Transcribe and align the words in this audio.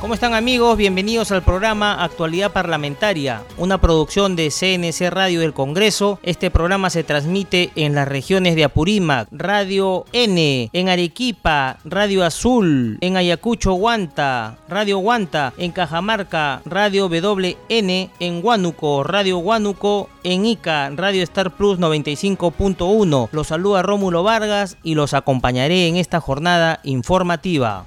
¿Cómo 0.00 0.12
están 0.12 0.34
amigos? 0.34 0.76
Bienvenidos 0.76 1.32
al 1.32 1.42
programa 1.42 2.04
Actualidad 2.04 2.52
Parlamentaria, 2.52 3.42
una 3.56 3.80
producción 3.80 4.36
de 4.36 4.50
CNC 4.50 5.10
Radio 5.10 5.40
del 5.40 5.54
Congreso. 5.54 6.20
Este 6.22 6.50
programa 6.50 6.90
se 6.90 7.02
transmite 7.02 7.70
en 7.76 7.94
las 7.94 8.06
regiones 8.06 8.56
de 8.56 8.64
Apurímac, 8.64 9.26
Radio 9.32 10.04
N, 10.12 10.68
en 10.70 10.88
Arequipa, 10.90 11.78
Radio 11.84 12.26
Azul, 12.26 12.98
en 13.00 13.16
Ayacucho, 13.16 13.72
Guanta, 13.72 14.58
Radio 14.68 14.98
Guanta, 14.98 15.54
en 15.56 15.72
Cajamarca, 15.72 16.60
Radio 16.66 17.08
WN, 17.08 18.10
en 18.20 18.44
Huánuco, 18.44 19.02
Radio 19.02 19.38
Huánuco, 19.38 20.10
en 20.24 20.44
Ica, 20.44 20.90
Radio 20.90 21.22
Star 21.22 21.56
Plus 21.56 21.78
95.1. 21.78 23.30
Los 23.32 23.46
saluda 23.46 23.80
Rómulo 23.80 24.22
Vargas 24.22 24.76
y 24.82 24.94
los 24.94 25.14
acompañaré 25.14 25.88
en 25.88 25.96
esta 25.96 26.20
jornada 26.20 26.80
informativa. 26.84 27.86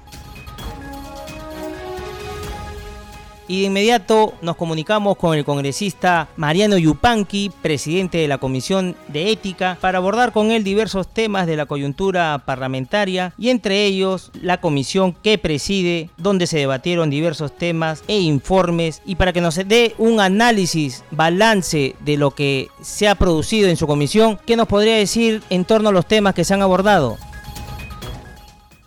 Y 3.50 3.62
de 3.62 3.68
inmediato 3.68 4.36
nos 4.44 4.56
comunicamos 4.56 5.18
con 5.18 5.36
el 5.36 5.44
congresista 5.44 6.28
Mariano 6.38 6.78
Yupanqui, 6.78 7.52
presidente 7.64 8.20
de 8.20 8.28
la 8.28 8.38
Comisión 8.38 8.96
de 9.08 9.32
Ética, 9.32 9.76
para 9.82 9.98
abordar 9.98 10.32
con 10.32 10.52
él 10.52 10.64
diversos 10.64 11.08
temas 11.08 11.48
de 11.48 11.58
la 11.58 11.66
coyuntura 11.66 12.44
parlamentaria 12.46 13.34
y 13.40 13.50
entre 13.50 13.86
ellos 13.86 14.30
la 14.40 14.62
comisión 14.62 15.14
que 15.14 15.40
preside, 15.40 16.12
donde 16.18 16.46
se 16.46 16.60
debatieron 16.60 17.10
diversos 17.10 17.58
temas 17.58 18.04
e 18.08 18.20
informes 18.20 19.02
y 19.04 19.16
para 19.16 19.34
que 19.34 19.42
nos 19.42 19.56
dé 19.56 19.96
un 19.98 20.20
análisis, 20.20 21.04
balance 21.10 21.96
de 22.02 22.18
lo 22.18 22.30
que 22.30 22.68
se 22.84 23.08
ha 23.08 23.16
producido 23.16 23.68
en 23.68 23.78
su 23.78 23.88
comisión, 23.88 24.38
¿qué 24.46 24.58
nos 24.58 24.68
podría 24.68 24.96
decir 24.96 25.42
en 25.50 25.66
torno 25.66 25.90
a 25.90 25.92
los 25.92 26.06
temas 26.06 26.36
que 26.36 26.44
se 26.44 26.54
han 26.54 26.62
abordado? 26.62 27.18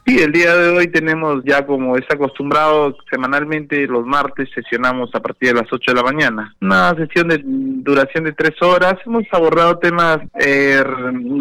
Sí, 0.04 0.18
el 0.18 0.32
día 0.32 0.56
de 0.56 0.70
hoy 0.70 0.88
tenemos 0.88 1.44
ya 1.44 1.64
como 1.64 1.96
es 1.96 2.04
acostumbrado, 2.10 2.96
semanalmente 3.08 3.86
los 3.86 4.04
martes 4.04 4.48
sesionamos 4.52 5.14
a 5.14 5.20
partir 5.20 5.50
de 5.50 5.60
las 5.60 5.72
8 5.72 5.92
de 5.92 5.94
la 5.94 6.02
mañana. 6.02 6.54
Una 6.60 6.92
sesión 6.96 7.28
de 7.28 7.40
duración 7.44 8.24
de 8.24 8.32
tres 8.32 8.60
horas. 8.62 8.96
Hemos 9.06 9.24
abordado 9.30 9.78
temas 9.78 10.18
eh, 10.40 10.82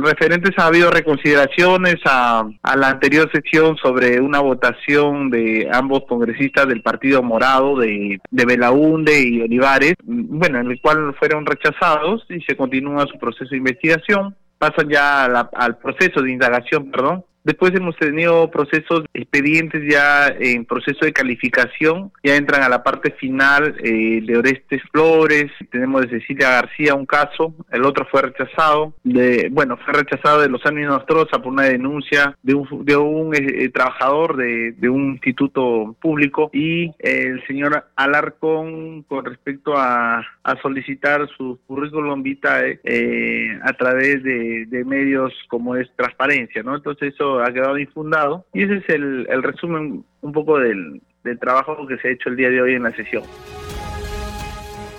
referentes, 0.04 0.52
ha 0.58 0.68
habido 0.68 0.92
reconsideraciones 0.92 1.96
a, 2.06 2.48
a 2.62 2.76
la 2.78 2.90
anterior 2.90 3.32
sesión 3.34 3.78
sobre 3.78 4.22
una 4.22 4.40
votación 4.40 5.32
de 5.32 5.68
ambos 5.74 6.04
congresistas 6.08 6.68
del 6.68 6.84
Partido 6.84 7.24
Morado, 7.24 7.80
de, 7.80 8.20
de 8.30 8.46
Belaunde 8.46 9.22
y 9.28 9.42
Olivares, 9.42 9.96
bueno, 10.04 10.60
en 10.60 10.70
el 10.70 10.80
cual 10.82 11.16
fueron 11.18 11.48
rechazados 11.48 12.26
y 12.30 12.40
se 12.42 12.56
continúa 12.56 13.08
su 13.08 13.18
proceso 13.18 13.50
de 13.50 13.58
investigación. 13.58 14.36
Pasan 14.60 14.90
ya 14.90 15.26
al 15.26 15.78
proceso 15.80 16.22
de 16.22 16.32
indagación, 16.32 16.92
perdón, 16.92 17.26
Después 17.44 17.74
hemos 17.76 17.96
tenido 17.98 18.50
procesos, 18.52 19.04
expedientes 19.14 19.82
ya 19.90 20.28
en 20.28 20.66
proceso 20.66 21.06
de 21.06 21.14
calificación, 21.14 22.12
ya 22.24 22.36
entran 22.36 22.64
a 22.64 22.70
la 22.70 22.84
parte 22.84 23.12
final 23.12 23.76
eh, 23.84 24.22
de 24.24 24.38
Orestes 24.38 24.82
Flores, 24.92 25.52
tenemos 25.72 26.02
de 26.02 26.20
Cecilia 26.20 26.52
García 26.52 26.94
un 26.94 27.06
caso, 27.06 27.54
el 27.72 27.84
otro 27.84 28.08
fue 28.12 28.22
rechazado, 28.22 28.94
de, 29.04 29.50
bueno, 29.52 29.78
fue 29.78 29.94
rechazado 29.94 30.42
de 30.42 30.50
los 30.50 30.66
años 30.66 30.92
Nostroza 30.92 31.40
por 31.40 31.54
una 31.54 31.64
denuncia 31.64 32.38
de 32.44 32.54
un, 32.54 32.86
de 32.86 32.98
un 32.98 33.34
eh, 33.36 33.70
trabajador 33.70 34.38
de, 34.38 34.90
un 34.90 35.12
instituto 35.14 35.96
público. 36.02 36.50
Y 36.54 36.92
el 37.00 37.46
señor 37.48 37.86
Alarcón 37.96 39.04
con 39.04 39.26
respecto 39.26 39.78
a, 39.78 40.26
a 40.44 40.62
solicitar 40.62 41.28
su 41.38 41.60
currículum 41.68 42.24
vitae 42.24 42.80
eh, 42.84 43.58
a 43.64 43.74
través 43.74 44.24
de, 44.24 44.66
de 44.68 44.86
medios 44.86 45.34
como 45.48 45.76
es 45.76 45.90
transparencia, 45.96 46.64
¿no? 46.64 46.76
Entonces 46.76 47.14
eso 47.14 47.31
ha 47.40 47.54
quedado 47.54 47.78
infundado 47.78 48.46
y 48.54 48.64
ese 48.64 48.78
es 48.78 48.90
el, 48.90 49.28
el 49.30 49.44
resumen 49.44 50.04
un 50.22 50.32
poco 50.32 50.60
del, 50.60 51.02
del 51.24 51.40
trabajo 51.40 51.88
que 51.88 51.98
se 51.98 52.10
ha 52.10 52.12
hecho 52.12 52.30
el 52.30 52.36
día 52.36 52.50
de 52.50 52.62
hoy 52.62 52.74
en 52.74 52.84
la 52.84 52.92
sesión. 52.92 53.24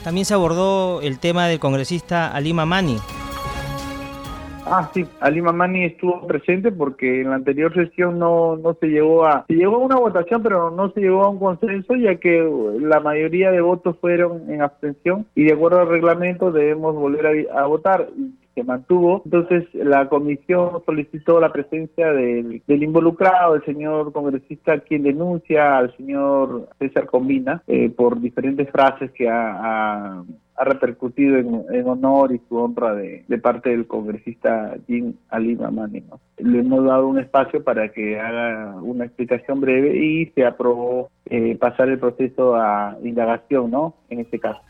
También 0.04 0.24
se 0.24 0.34
abordó 0.34 1.00
el 1.02 1.18
tema 1.18 1.46
del 1.46 1.60
congresista 1.60 2.34
Alima 2.34 2.66
Mani. 2.66 2.96
Ah, 4.64 4.88
sí, 4.94 5.04
Alima 5.20 5.52
Mani 5.52 5.84
estuvo 5.84 6.26
presente 6.26 6.70
porque 6.70 7.20
en 7.20 7.30
la 7.30 7.36
anterior 7.36 7.74
sesión 7.74 8.18
no, 8.18 8.56
no 8.56 8.74
se 8.74 8.86
llegó 8.86 9.26
a... 9.26 9.44
Se 9.48 9.54
llegó 9.54 9.76
a 9.76 9.78
una 9.80 9.96
votación, 9.96 10.42
pero 10.42 10.70
no 10.70 10.90
se 10.92 11.00
llegó 11.00 11.24
a 11.24 11.28
un 11.28 11.38
consenso, 11.38 11.94
ya 11.96 12.14
que 12.14 12.48
la 12.80 13.00
mayoría 13.00 13.50
de 13.50 13.60
votos 13.60 13.96
fueron 14.00 14.50
en 14.50 14.62
abstención 14.62 15.26
y 15.34 15.44
de 15.44 15.52
acuerdo 15.52 15.80
al 15.80 15.88
reglamento 15.88 16.52
debemos 16.52 16.94
volver 16.94 17.48
a, 17.50 17.60
a 17.60 17.66
votar 17.66 18.08
se 18.54 18.64
mantuvo. 18.64 19.22
Entonces 19.24 19.66
la 19.74 20.08
comisión 20.08 20.82
solicitó 20.84 21.40
la 21.40 21.52
presencia 21.52 22.12
del, 22.12 22.62
del 22.66 22.82
involucrado, 22.82 23.54
el 23.54 23.64
señor 23.64 24.12
congresista, 24.12 24.80
quien 24.80 25.02
denuncia 25.02 25.78
al 25.78 25.96
señor 25.96 26.68
César 26.78 27.06
Combina 27.06 27.62
eh, 27.66 27.90
por 27.90 28.20
diferentes 28.20 28.70
frases 28.70 29.10
que 29.12 29.28
ha, 29.28 30.18
ha, 30.18 30.24
repercutido 30.64 31.38
en, 31.38 31.64
en, 31.72 31.88
honor 31.88 32.32
y 32.32 32.40
su 32.48 32.56
honra 32.56 32.94
de, 32.94 33.24
de 33.26 33.38
parte 33.38 33.70
del 33.70 33.86
congresista 33.86 34.76
Jim 34.86 35.14
Alima 35.28 35.70
Mani. 35.70 36.02
¿no? 36.02 36.20
Le 36.38 36.60
hemos 36.60 36.84
dado 36.84 37.08
un 37.08 37.18
espacio 37.18 37.64
para 37.64 37.88
que 37.88 38.20
haga 38.20 38.76
una 38.80 39.04
explicación 39.04 39.60
breve 39.60 39.96
y 39.96 40.26
se 40.26 40.44
aprobó 40.44 41.10
eh, 41.26 41.56
pasar 41.56 41.88
el 41.88 41.98
proceso 41.98 42.54
a 42.54 42.96
indagación, 43.02 43.70
¿no? 43.70 43.94
En 44.08 44.20
este 44.20 44.38
caso. 44.38 44.60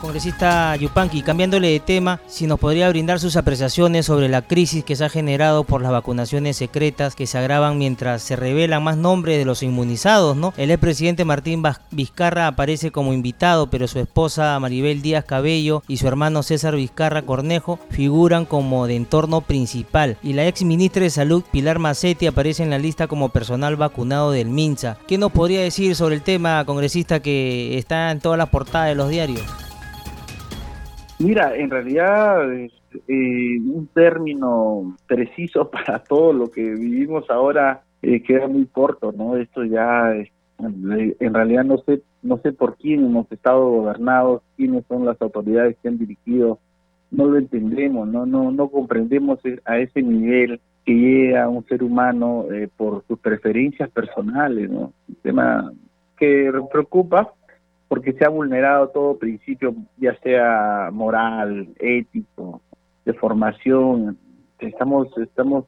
Congresista 0.00 0.76
Yupanqui, 0.76 1.22
cambiándole 1.22 1.68
de 1.68 1.80
tema, 1.80 2.20
si 2.26 2.46
nos 2.46 2.60
podría 2.60 2.88
brindar 2.88 3.18
sus 3.18 3.36
apreciaciones 3.36 4.06
sobre 4.06 4.28
la 4.28 4.42
crisis 4.42 4.84
que 4.84 4.94
se 4.94 5.04
ha 5.04 5.08
generado 5.08 5.64
por 5.64 5.82
las 5.82 5.90
vacunaciones 5.90 6.56
secretas 6.56 7.16
que 7.16 7.26
se 7.26 7.36
agravan 7.36 7.78
mientras 7.78 8.22
se 8.22 8.36
revelan 8.36 8.82
más 8.84 8.96
nombres 8.96 9.38
de 9.38 9.44
los 9.44 9.62
inmunizados, 9.62 10.36
¿no? 10.36 10.54
El 10.56 10.70
expresidente 10.70 11.24
Martín 11.24 11.62
Vizcarra 11.90 12.46
aparece 12.46 12.92
como 12.92 13.12
invitado, 13.12 13.68
pero 13.70 13.88
su 13.88 13.98
esposa 13.98 14.58
Maribel 14.60 15.02
Díaz 15.02 15.24
Cabello 15.24 15.82
y 15.88 15.96
su 15.96 16.06
hermano 16.06 16.42
César 16.42 16.76
Vizcarra 16.76 17.22
Cornejo 17.22 17.78
figuran 17.90 18.44
como 18.44 18.86
de 18.86 18.96
entorno 18.96 19.40
principal. 19.40 20.16
Y 20.22 20.32
la 20.32 20.46
ex 20.46 20.62
ministra 20.62 21.02
de 21.02 21.10
Salud 21.10 21.42
Pilar 21.50 21.78
Macetti 21.78 22.26
aparece 22.26 22.62
en 22.62 22.70
la 22.70 22.78
lista 22.78 23.08
como 23.08 23.30
personal 23.30 23.76
vacunado 23.76 24.30
del 24.30 24.48
MINSA. 24.48 24.98
¿Qué 25.06 25.18
nos 25.18 25.32
podría 25.32 25.60
decir 25.60 25.96
sobre 25.96 26.14
el 26.14 26.22
tema, 26.22 26.64
congresista, 26.64 27.20
que 27.20 27.76
está 27.76 28.10
en 28.10 28.20
todas 28.20 28.38
las 28.38 28.48
portadas 28.48 28.88
de 28.88 28.94
los 28.94 29.08
diarios? 29.08 29.67
Mira, 31.20 31.56
en 31.56 31.68
realidad 31.68 32.52
es 32.52 32.72
eh, 33.08 33.58
un 33.60 33.88
término 33.92 34.96
preciso 35.06 35.68
para 35.70 36.02
todo 36.02 36.32
lo 36.32 36.50
que 36.50 36.62
vivimos 36.62 37.28
ahora 37.28 37.82
eh, 38.02 38.22
queda 38.22 38.46
muy 38.46 38.66
corto, 38.66 39.12
¿no? 39.12 39.36
Esto 39.36 39.64
ya 39.64 40.14
es, 40.14 40.30
en 40.58 41.34
realidad 41.34 41.64
no 41.64 41.78
sé 41.78 42.02
no 42.22 42.38
sé 42.38 42.52
por 42.52 42.76
quién 42.76 43.04
hemos 43.04 43.30
estado 43.30 43.68
gobernados, 43.70 44.42
quiénes 44.56 44.84
son 44.86 45.04
las 45.04 45.20
autoridades 45.22 45.76
que 45.80 45.88
han 45.88 45.98
dirigido, 45.98 46.58
no 47.10 47.26
lo 47.26 47.38
entendemos, 47.38 48.08
no 48.08 48.26
no 48.26 48.50
no 48.50 48.68
comprendemos 48.68 49.44
e, 49.44 49.60
a 49.64 49.78
ese 49.78 50.02
nivel 50.02 50.60
que 50.84 50.94
llega 50.94 51.48
un 51.48 51.64
ser 51.66 51.82
humano 51.82 52.46
eh, 52.52 52.68
por 52.76 53.04
sus 53.06 53.18
preferencias 53.18 53.90
personales, 53.90 54.70
¿no? 54.70 54.92
Un 55.08 55.14
tema 55.22 55.72
que 56.16 56.52
preocupa 56.70 57.32
porque 57.88 58.12
se 58.12 58.24
ha 58.24 58.28
vulnerado 58.28 58.88
todo 58.88 59.18
principio, 59.18 59.74
ya 59.96 60.14
sea 60.20 60.90
moral, 60.92 61.68
ético, 61.78 62.60
de 63.04 63.14
formación. 63.14 64.18
Estamos, 64.58 65.08
estamos 65.16 65.64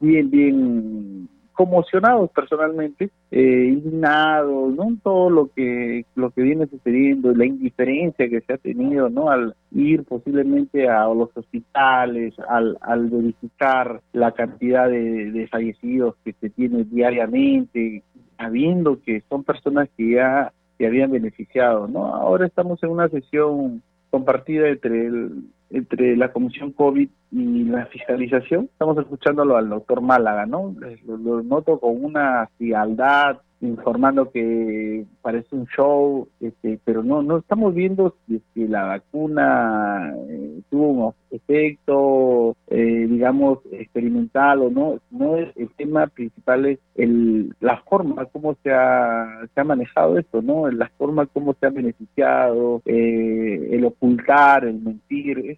bien, 0.00 0.30
bien 0.30 1.28
conmocionados 1.56 2.30
personalmente, 2.30 3.10
eh, 3.30 3.70
indignados, 3.72 4.74
¿no? 4.74 4.96
Todo 5.02 5.30
lo 5.30 5.46
que 5.48 6.04
lo 6.14 6.30
que 6.30 6.42
viene 6.42 6.66
sucediendo, 6.66 7.34
la 7.34 7.46
indiferencia 7.46 8.28
que 8.28 8.42
se 8.42 8.52
ha 8.52 8.58
tenido, 8.58 9.08
¿no? 9.08 9.30
Al 9.30 9.54
ir 9.72 10.04
posiblemente 10.04 10.88
a 10.88 11.06
los 11.06 11.34
hospitales, 11.34 12.34
al, 12.48 12.76
al 12.82 13.08
verificar 13.08 14.02
la 14.12 14.32
cantidad 14.32 14.88
de, 14.88 15.32
de 15.32 15.48
fallecidos 15.48 16.14
que 16.24 16.34
se 16.34 16.50
tiene 16.50 16.84
diariamente, 16.84 18.02
sabiendo 18.36 19.00
que 19.00 19.22
son 19.28 19.42
personas 19.42 19.88
que 19.96 20.10
ya 20.12 20.52
que 20.78 20.86
habían 20.86 21.10
beneficiado, 21.10 21.88
¿no? 21.88 22.14
Ahora 22.14 22.46
estamos 22.46 22.82
en 22.82 22.90
una 22.90 23.08
sesión 23.08 23.82
compartida 24.10 24.68
entre 24.68 25.06
el, 25.06 25.44
entre 25.70 26.16
la 26.16 26.32
Comisión 26.32 26.72
COVID 26.72 27.08
y 27.32 27.64
la 27.64 27.86
fiscalización. 27.86 28.64
Estamos 28.64 28.98
escuchándolo 28.98 29.56
al 29.56 29.68
doctor 29.68 30.00
Málaga, 30.00 30.46
¿no? 30.46 30.74
Lo, 31.04 31.16
lo 31.16 31.42
noto 31.42 31.78
con 31.78 32.04
una 32.04 32.48
frialdad, 32.56 33.38
informando 33.60 34.30
que 34.30 35.04
parece 35.22 35.54
un 35.56 35.66
show, 35.66 36.28
este, 36.40 36.78
pero 36.84 37.02
no 37.02 37.22
no 37.22 37.38
estamos 37.38 37.74
viendo 37.74 38.14
si, 38.26 38.66
la 38.66 38.84
vacuna 38.84 40.14
eh, 40.28 40.60
tuvo 40.70 40.88
un 40.90 41.14
efecto, 41.30 42.56
eh, 42.68 43.06
digamos, 43.08 43.16
digamos, 43.26 43.58
experimental 43.72 44.62
o 44.62 44.70
no, 44.70 44.98
no 45.10 45.36
es 45.36 45.56
el 45.56 45.68
tema 45.70 46.06
principal 46.06 46.66
es 46.66 46.78
el, 46.94 47.54
la 47.60 47.78
forma 47.78 48.24
como 48.26 48.56
se 48.62 48.72
ha, 48.72 49.40
se 49.54 49.60
ha 49.60 49.64
manejado 49.64 50.18
esto, 50.18 50.42
¿no? 50.42 50.70
La 50.70 50.90
forma 50.96 51.26
como 51.26 51.54
se 51.54 51.66
ha 51.66 51.70
beneficiado, 51.70 52.82
eh, 52.84 53.68
el 53.72 53.84
ocultar, 53.84 54.64
el 54.64 54.80
mentir, 54.80 55.55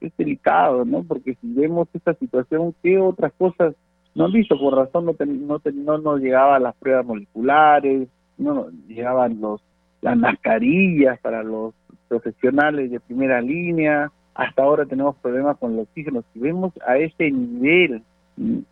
es, 0.00 0.12
delicado, 0.18 0.84
¿no? 0.84 1.04
Porque 1.04 1.36
si 1.40 1.54
vemos 1.54 1.88
esta 1.94 2.14
situación, 2.14 2.74
¿qué 2.82 2.98
otras 2.98 3.32
cosas 3.34 3.74
no 4.16 4.24
han 4.24 4.32
visto? 4.32 4.58
Por 4.58 4.74
razón 4.74 5.06
no, 5.06 5.14
no, 5.18 5.60
no 5.72 5.98
nos 5.98 6.20
llegaban 6.20 6.64
las 6.64 6.74
pruebas 6.74 7.06
moleculares, 7.06 8.08
no 8.36 8.68
llegaban 8.88 9.40
los 9.40 9.62
las 10.02 10.18
mascarillas 10.18 11.18
para 11.20 11.42
los 11.42 11.72
profesionales 12.08 12.90
de 12.90 13.00
primera 13.00 13.40
línea, 13.40 14.10
hasta 14.34 14.62
ahora 14.62 14.84
tenemos 14.84 15.16
problemas 15.16 15.56
con 15.58 15.72
el 15.72 15.80
oxígeno. 15.80 16.24
Si 16.32 16.40
vemos 16.40 16.72
a 16.86 16.98
ese 16.98 17.30
nivel, 17.30 18.02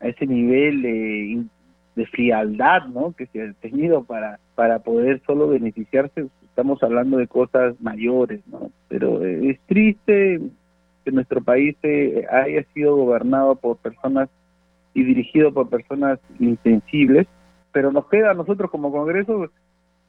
a 0.00 0.08
ese 0.08 0.26
nivel 0.26 0.82
de, 0.82 1.44
frialdad 2.12 2.86
¿no? 2.86 3.12
que 3.12 3.26
se 3.26 3.42
ha 3.42 3.52
tenido 3.60 4.04
para, 4.04 4.40
para 4.54 4.78
poder 4.78 5.20
solo 5.26 5.48
beneficiarse, 5.48 6.28
estamos 6.60 6.82
hablando 6.82 7.16
de 7.16 7.26
cosas 7.26 7.74
mayores, 7.80 8.46
¿no? 8.48 8.70
Pero 8.88 9.24
es 9.24 9.58
triste 9.60 10.40
que 11.02 11.10
nuestro 11.10 11.42
país 11.42 11.74
eh, 11.82 12.26
haya 12.30 12.62
sido 12.74 12.96
gobernado 12.96 13.54
por 13.54 13.78
personas 13.78 14.28
y 14.92 15.02
dirigido 15.02 15.54
por 15.54 15.70
personas 15.70 16.18
insensibles, 16.38 17.26
pero 17.72 17.90
nos 17.92 18.06
queda 18.08 18.32
a 18.32 18.34
nosotros 18.34 18.70
como 18.70 18.92
Congreso 18.92 19.50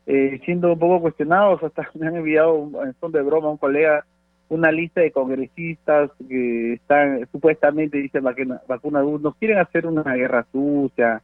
eh, 0.07 0.41
siendo 0.43 0.73
un 0.73 0.79
poco 0.79 0.99
cuestionados, 0.99 1.63
hasta 1.63 1.89
me 1.93 2.07
han 2.07 2.17
enviado 2.17 2.69
en 2.83 2.93
son 2.99 3.13
de 3.13 3.21
broma 3.21 3.49
un 3.49 3.57
colega 3.57 4.05
una 4.49 4.69
lista 4.69 4.99
de 4.99 5.11
congresistas 5.11 6.11
que 6.27 6.73
están 6.73 7.25
supuestamente 7.31 7.97
dicen 7.97 8.25
vacuna, 8.25 8.61
vacuna 8.67 9.01
nos 9.01 9.37
quieren 9.37 9.59
hacer 9.59 9.87
una 9.87 10.03
guerra 10.15 10.45
sucia, 10.51 11.21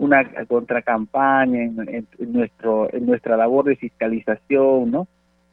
una 0.00 0.24
contracampaña 0.46 1.62
en, 1.62 2.06
en, 2.18 2.32
nuestro 2.32 2.92
en 2.92 3.04
nuestra 3.04 3.36
labor 3.36 3.66
de 3.66 3.76
fiscalización, 3.76 4.90
¿no? 4.90 5.06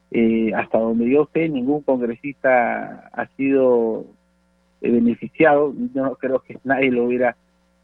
Eh, 0.09 0.53
hasta 0.55 0.79
donde 0.79 1.09
yo 1.09 1.27
sé, 1.33 1.49
ningún 1.49 1.81
congresista 1.81 3.09
ha 3.11 3.27
sido 3.35 4.05
eh, 4.81 4.89
beneficiado. 4.89 5.73
No 5.93 6.15
creo 6.15 6.39
que 6.39 6.57
nadie 6.63 6.91
lo 6.91 7.03
hubiera. 7.03 7.35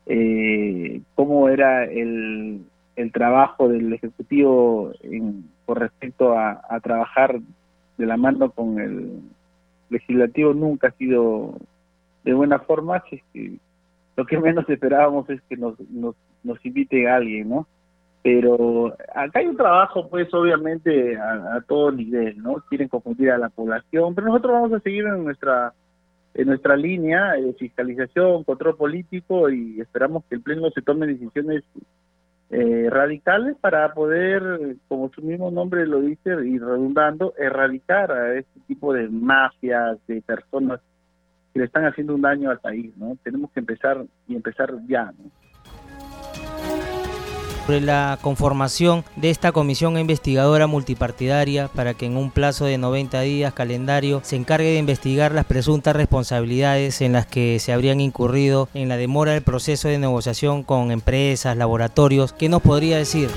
Eh, 0.05 1.01
¿Cómo 1.15 1.49
era 1.49 1.83
el, 1.83 2.61
el 2.95 3.11
trabajo 3.11 3.67
del 3.67 3.91
Ejecutivo 3.91 4.93
en, 5.01 5.49
con 5.65 5.75
respecto 5.75 6.37
a, 6.37 6.79
trabajar 6.81 7.41
de 7.97 8.05
la 8.05 8.15
mano 8.15 8.51
con 8.51 8.79
el 8.79 9.19
legislativo 9.89 10.53
nunca 10.53 10.87
ha 10.87 10.91
sido 10.91 11.55
de 12.23 12.33
buena 12.33 12.59
forma, 12.59 13.03
lo 14.15 14.25
que 14.25 14.39
menos 14.39 14.67
esperábamos 14.69 15.29
es 15.29 15.41
que 15.43 15.57
nos, 15.57 15.77
nos, 15.89 16.15
nos 16.43 16.63
invite 16.65 17.09
alguien, 17.09 17.49
¿no? 17.49 17.67
Pero 18.21 18.95
acá 19.13 19.39
hay 19.39 19.47
un 19.47 19.57
trabajo, 19.57 20.09
pues, 20.09 20.33
obviamente, 20.33 21.17
a, 21.17 21.61
todo 21.67 21.91
nivel, 21.91 22.41
¿no? 22.41 22.55
Quieren 22.69 22.87
confundir 22.87 23.31
a 23.31 23.37
la 23.37 23.49
población, 23.49 24.15
pero 24.15 24.27
nosotros 24.27 24.53
vamos 24.53 24.73
a 24.73 24.79
seguir 24.79 25.05
en 25.05 25.23
nuestra 25.23 25.73
en 26.35 26.47
nuestra 26.47 26.75
línea 26.75 27.33
de 27.33 27.53
fiscalización, 27.53 28.43
control 28.43 28.75
político 28.75 29.51
y 29.51 29.79
esperamos 29.79 30.23
que 30.25 30.33
el 30.33 30.41
Pleno 30.41 30.71
se 30.71 30.81
tome 30.81 31.05
decisiones 31.05 31.63
eh, 32.49 32.87
radicales 32.89 33.55
para 33.61 33.93
poder, 33.93 34.77
como 34.87 35.09
su 35.09 35.21
mismo 35.21 35.51
nombre 35.51 35.85
lo 35.85 36.01
dice 36.01 36.31
y 36.43 36.57
redundando, 36.57 37.33
erradicar 37.37 38.11
a 38.11 38.37
este 38.37 38.59
tipo 38.67 38.93
de 38.93 39.09
mafias, 39.09 39.99
de 40.07 40.21
personas 40.21 40.79
que 41.53 41.59
le 41.59 41.65
están 41.65 41.85
haciendo 41.85 42.15
un 42.15 42.21
daño 42.21 42.49
al 42.49 42.59
país, 42.59 42.95
¿no? 42.97 43.15
Tenemos 43.23 43.51
que 43.51 43.59
empezar 43.59 44.03
y 44.27 44.35
empezar 44.35 44.73
ya, 44.87 45.05
¿no? 45.05 45.31
Sobre 47.65 47.79
la 47.79 48.19
conformación 48.21 49.05
de 49.15 49.29
esta 49.29 49.53
comisión 49.53 49.97
investigadora 49.97 50.67
multipartidaria 50.67 51.69
para 51.69 51.93
que 51.93 52.05
en 52.05 52.17
un 52.17 52.29
plazo 52.29 52.65
de 52.65 52.77
90 52.77 53.21
días 53.21 53.53
calendario 53.53 54.21
se 54.23 54.35
encargue 54.35 54.71
de 54.71 54.79
investigar 54.79 55.31
las 55.31 55.45
presuntas 55.45 55.95
responsabilidades 55.95 56.99
en 57.01 57.13
las 57.13 57.25
que 57.25 57.59
se 57.59 57.71
habrían 57.71 58.01
incurrido 58.01 58.67
en 58.73 58.89
la 58.89 58.97
demora 58.97 59.31
del 59.31 59.43
proceso 59.43 59.87
de 59.87 59.97
negociación 59.97 60.63
con 60.63 60.91
empresas, 60.91 61.55
laboratorios. 61.55 62.33
¿Qué 62.33 62.49
nos 62.49 62.61
podría 62.61 62.97
decir? 62.97 63.29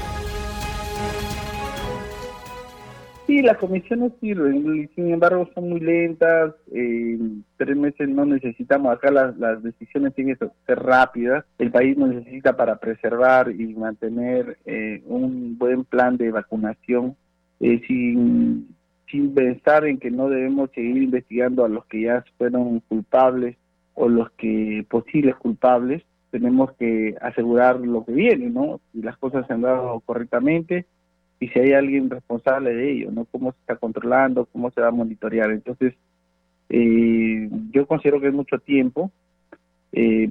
Sí, 3.26 3.42
las 3.42 3.58
comisiones 3.58 4.12
sirven, 4.20 4.88
sin 4.94 5.12
embargo 5.12 5.48
son 5.52 5.70
muy 5.70 5.80
lentas, 5.80 6.54
en 6.70 7.44
tres 7.56 7.76
meses 7.76 8.08
no 8.08 8.24
necesitamos, 8.24 8.92
acá 8.92 9.10
las, 9.10 9.36
las 9.36 9.60
decisiones 9.64 10.14
tienen 10.14 10.36
que 10.36 10.48
ser 10.64 10.78
rápidas, 10.78 11.44
el 11.58 11.72
país 11.72 11.96
necesita 11.96 12.56
para 12.56 12.76
preservar 12.76 13.50
y 13.50 13.74
mantener 13.74 14.58
eh, 14.64 15.02
un 15.06 15.58
buen 15.58 15.84
plan 15.84 16.16
de 16.16 16.30
vacunación 16.30 17.16
eh, 17.58 17.80
sin, 17.88 18.68
sin 19.10 19.34
pensar 19.34 19.86
en 19.86 19.98
que 19.98 20.12
no 20.12 20.28
debemos 20.28 20.70
seguir 20.72 21.02
investigando 21.02 21.64
a 21.64 21.68
los 21.68 21.84
que 21.86 22.02
ya 22.02 22.24
fueron 22.38 22.78
culpables 22.80 23.56
o 23.94 24.08
los 24.08 24.30
que 24.32 24.86
posibles 24.88 25.34
culpables, 25.34 26.04
tenemos 26.30 26.70
que 26.74 27.16
asegurar 27.20 27.80
lo 27.80 28.04
que 28.04 28.12
viene, 28.12 28.50
¿no? 28.50 28.80
Si 28.92 29.02
las 29.02 29.16
cosas 29.16 29.46
se 29.48 29.52
han 29.52 29.62
dado 29.62 29.98
correctamente, 30.00 30.86
y 31.38 31.48
si 31.48 31.58
hay 31.58 31.72
alguien 31.72 32.08
responsable 32.08 32.74
de 32.74 32.92
ello, 32.92 33.10
¿no? 33.12 33.26
Cómo 33.26 33.52
se 33.52 33.58
está 33.58 33.76
controlando, 33.76 34.46
cómo 34.46 34.70
se 34.70 34.80
va 34.80 34.88
a 34.88 34.92
monitorear. 34.92 35.50
Entonces, 35.50 35.94
eh, 36.68 37.48
yo 37.72 37.86
considero 37.86 38.20
que 38.20 38.28
es 38.28 38.34
mucho 38.34 38.58
tiempo. 38.58 39.10
Eh, 39.92 40.30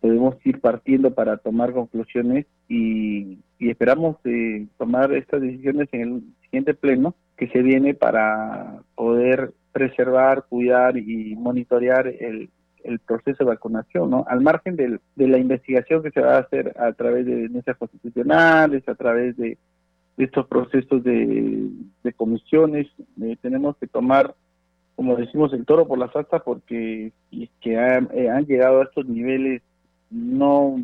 podemos 0.00 0.36
ir 0.44 0.60
partiendo 0.60 1.12
para 1.14 1.36
tomar 1.36 1.72
conclusiones 1.72 2.46
y, 2.68 3.38
esperamos 3.58 4.16
eh, 4.24 4.66
tomar 4.78 5.12
estas 5.12 5.40
decisiones 5.40 5.88
en 5.92 6.00
el 6.00 6.22
siguiente 6.42 6.74
pleno 6.74 7.14
que 7.36 7.48
se 7.48 7.62
viene 7.62 7.94
para 7.94 8.82
poder 8.94 9.52
preservar, 9.72 10.44
cuidar 10.48 10.96
y 10.96 11.34
monitorear 11.36 12.06
el, 12.06 12.48
el 12.84 12.98
proceso 13.00 13.44
de 13.44 13.50
vacunación, 13.50 14.10
¿no? 14.10 14.24
Al 14.28 14.40
margen 14.40 14.76
de 14.76 15.00
la 15.16 15.38
investigación 15.38 16.02
que 16.02 16.12
se 16.12 16.20
va 16.20 16.36
a 16.36 16.40
hacer 16.40 16.74
a 16.78 16.92
través 16.92 17.26
de 17.26 17.34
denuncias 17.34 17.76
constitucionales, 17.76 18.88
a 18.88 18.94
través 18.94 19.36
de 19.36 19.58
estos 20.16 20.46
procesos 20.46 21.02
de, 21.04 21.70
comisiones. 22.16 22.86
Eh, 23.22 23.36
tenemos 23.40 23.76
que 23.76 23.86
tomar, 23.86 24.34
como 24.94 25.16
decimos, 25.16 25.52
el 25.52 25.64
toro 25.64 25.86
por 25.86 25.98
las 25.98 26.14
astas 26.14 26.42
porque 26.44 27.12
que 27.60 27.74
eh, 27.74 28.28
han, 28.30 28.46
llegado 28.46 28.80
a 28.80 28.84
estos 28.84 29.06
niveles, 29.06 29.62
no, 30.10 30.82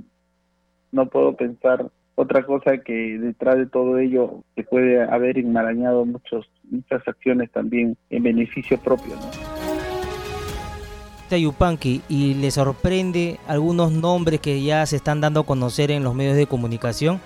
no 0.91 1.07
puedo 1.07 1.35
pensar 1.37 1.91
otra 2.15 2.45
cosa 2.45 2.79
que 2.79 3.19
detrás 3.19 3.57
de 3.57 3.67
todo 3.67 3.99
ello 3.99 4.43
se 4.55 4.65
puede 4.65 5.03
haber 5.03 5.39
enmarañado 5.39 6.05
muchos, 6.05 6.51
muchas 6.71 7.07
acciones 7.09 7.51
también 7.51 7.97
en 8.11 8.23
beneficio 8.23 8.79
propio. 8.79 9.15
¿no? 9.15 9.53
Yupanqui 11.39 12.03
y 12.09 12.35
le 12.35 12.51
sorprende 12.51 13.39
algunos 13.47 13.93
nombres 13.93 14.41
que 14.41 14.63
ya 14.63 14.85
se 14.87 14.97
están 14.97 15.21
dando 15.21 15.41
a 15.41 15.47
conocer 15.47 15.91
en 15.91 16.05
los 16.05 16.15
medios 16.15 16.37
de 16.37 16.47
comunicación? 16.47 17.21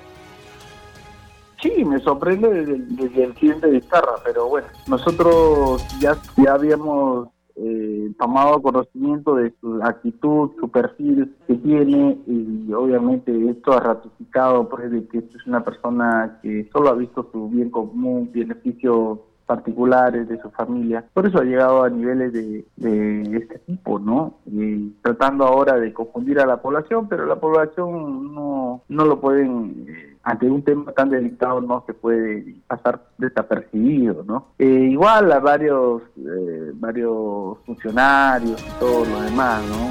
Sí, 1.67 1.85
me 1.85 1.99
sorprende 2.01 2.49
desde, 2.49 3.25
el 3.25 3.35
siguiente 3.35 3.69
de 3.69 3.83
pero 4.25 4.49
bueno, 4.49 4.69
nosotros 4.87 5.85
ya, 5.99 6.17
ya 6.37 6.55
habíamos 6.55 7.29
eh, 7.57 8.13
tomado 8.19 8.63
conocimiento 8.63 9.35
de 9.35 9.53
su 9.61 9.81
actitud, 9.83 10.51
su 10.61 10.69
perfil 10.69 11.35
que 11.49 11.55
tiene 11.55 12.19
y 12.27 12.73
obviamente 12.73 13.33
esto 13.51 13.73
ha 13.73 13.81
ratificado 13.81 14.69
pues, 14.69 14.91
de 14.91 15.09
que 15.09 15.19
es 15.19 15.47
una 15.47 15.65
persona 15.65 16.39
que 16.43 16.69
solo 16.73 16.91
ha 16.91 16.95
visto 16.95 17.29
su 17.33 17.49
bien 17.49 17.71
común, 17.71 18.31
beneficio 18.33 19.23
particulares 19.47 20.29
de 20.29 20.41
su 20.41 20.51
familia. 20.51 21.05
Por 21.15 21.27
eso 21.27 21.39
ha 21.39 21.45
llegado 21.45 21.85
a 21.85 21.91
niveles 21.91 22.33
de, 22.33 22.65
de 22.77 23.39
este 23.39 23.59
tipo, 23.61 23.99
¿no? 23.99 24.39
Y 24.45 24.91
tratando 25.03 25.45
ahora 25.45 25.77
de 25.79 25.93
confundir 25.93 26.41
a 26.41 26.47
la 26.47 26.61
población, 26.61 27.09
pero 27.09 27.27
la 27.27 27.37
población 27.37 28.35
no, 28.35 28.83
no 28.89 29.05
lo 29.05 29.21
pueden... 29.21 29.87
Eh, 29.89 30.16
ante 30.27 30.51
un 30.51 30.61
tema 30.63 30.91
tan 30.91 31.09
delicado 31.09 31.61
no 31.61 31.85
se 31.87 31.95
puede 31.95 32.57
pasar 32.67 33.01
desapercibido, 33.17 34.25
¿no? 34.25 34.49
Eh, 34.59 34.89
igual 34.91 35.31
a 35.31 35.39
varios 35.39 36.03
eh, 36.17 36.73
varios 36.75 37.59
funcionarios 37.65 38.61
y 38.61 38.81
todo 38.81 39.05
lo 39.05 39.21
demás, 39.21 39.63
¿no? 39.69 39.87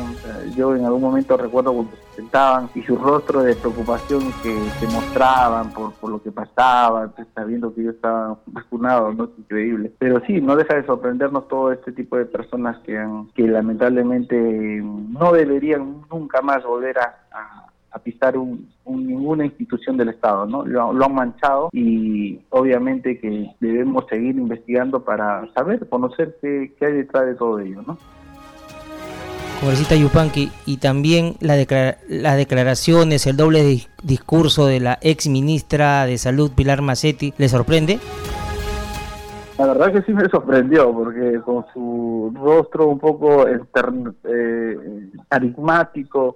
yo 0.54 0.76
en 0.76 0.84
algún 0.84 1.02
momento 1.02 1.38
recuerdo 1.38 1.74
cuando 1.74 1.92
se 1.96 2.16
sentaban 2.18 2.70
y 2.76 2.82
su 2.82 2.98
rostro 2.98 3.44
de 3.44 3.56
preocupación 3.56 4.24
que, 4.44 4.54
se 4.80 4.88
mostraban 4.88 5.72
por, 5.72 5.94
por 5.94 6.10
lo 6.10 6.22
que 6.22 6.32
pasaba, 6.32 7.08
pues, 7.08 7.28
sabiendo 7.34 7.74
que 7.74 7.84
yo 7.84 7.92
estaba 7.92 8.38
vacunado, 8.48 9.14
¿no? 9.14 9.26
Es 9.26 9.30
increíble. 9.38 9.94
Pero 10.00 10.22
sí, 10.26 10.42
no 10.42 10.56
deja 10.56 10.76
de 10.76 10.86
sorprendernos 10.86 11.48
todo 11.48 11.72
este 11.72 11.94
tipo 11.94 12.18
de 12.18 12.26
personas 12.26 12.78
que, 12.80 13.02
que 13.34 13.44
lamentablemente 13.48 14.36
no 14.82 15.32
deberían 15.32 16.02
nunca 16.10 16.42
más 16.42 16.64
volver 16.64 16.98
a 17.00 17.65
pisar 18.00 18.38
un, 18.38 18.68
ninguna 18.86 19.46
institución 19.46 19.98
del 19.98 20.10
Estado, 20.10 20.46
¿no? 20.46 20.66
Lo, 20.66 21.06
han 21.06 21.16
manchado 21.16 21.70
y 21.72 22.40
obviamente 22.50 23.20
que 23.20 23.52
debemos 23.60 24.06
seguir 24.10 24.36
investigando 24.36 25.04
para 25.04 25.52
saber, 25.54 25.88
conocer 25.90 26.38
qué, 26.42 26.74
qué 26.78 26.86
hay 26.86 26.94
detrás 26.94 27.26
de 27.26 27.36
todo 27.36 27.60
ello, 27.60 27.82
¿no? 27.86 27.98
Congresista 29.60 29.96
Yupanqui, 29.96 30.52
y 30.66 30.78
también 30.78 31.38
la 31.40 31.56
las 32.08 32.38
declaraciones, 32.38 33.26
el 33.26 33.38
doble 33.38 33.88
discurso 34.04 34.66
de 34.66 34.80
la 34.80 35.00
ex 35.02 35.28
ministra 35.28 36.06
de 36.06 36.18
Salud, 36.18 36.52
Pilar 36.52 36.82
Macetti, 36.82 37.34
¿le 37.38 37.48
sorprende? 37.48 38.00
La 39.58 39.68
verdad 39.68 39.94
que 39.94 40.02
sí 40.02 40.14
me 40.14 40.28
sorprendió, 40.30 40.94
porque 40.94 41.40
con 41.40 41.66
su 41.74 42.34
rostro 42.36 42.88
un 42.88 43.00
poco 43.00 43.48
eh, 43.48 43.60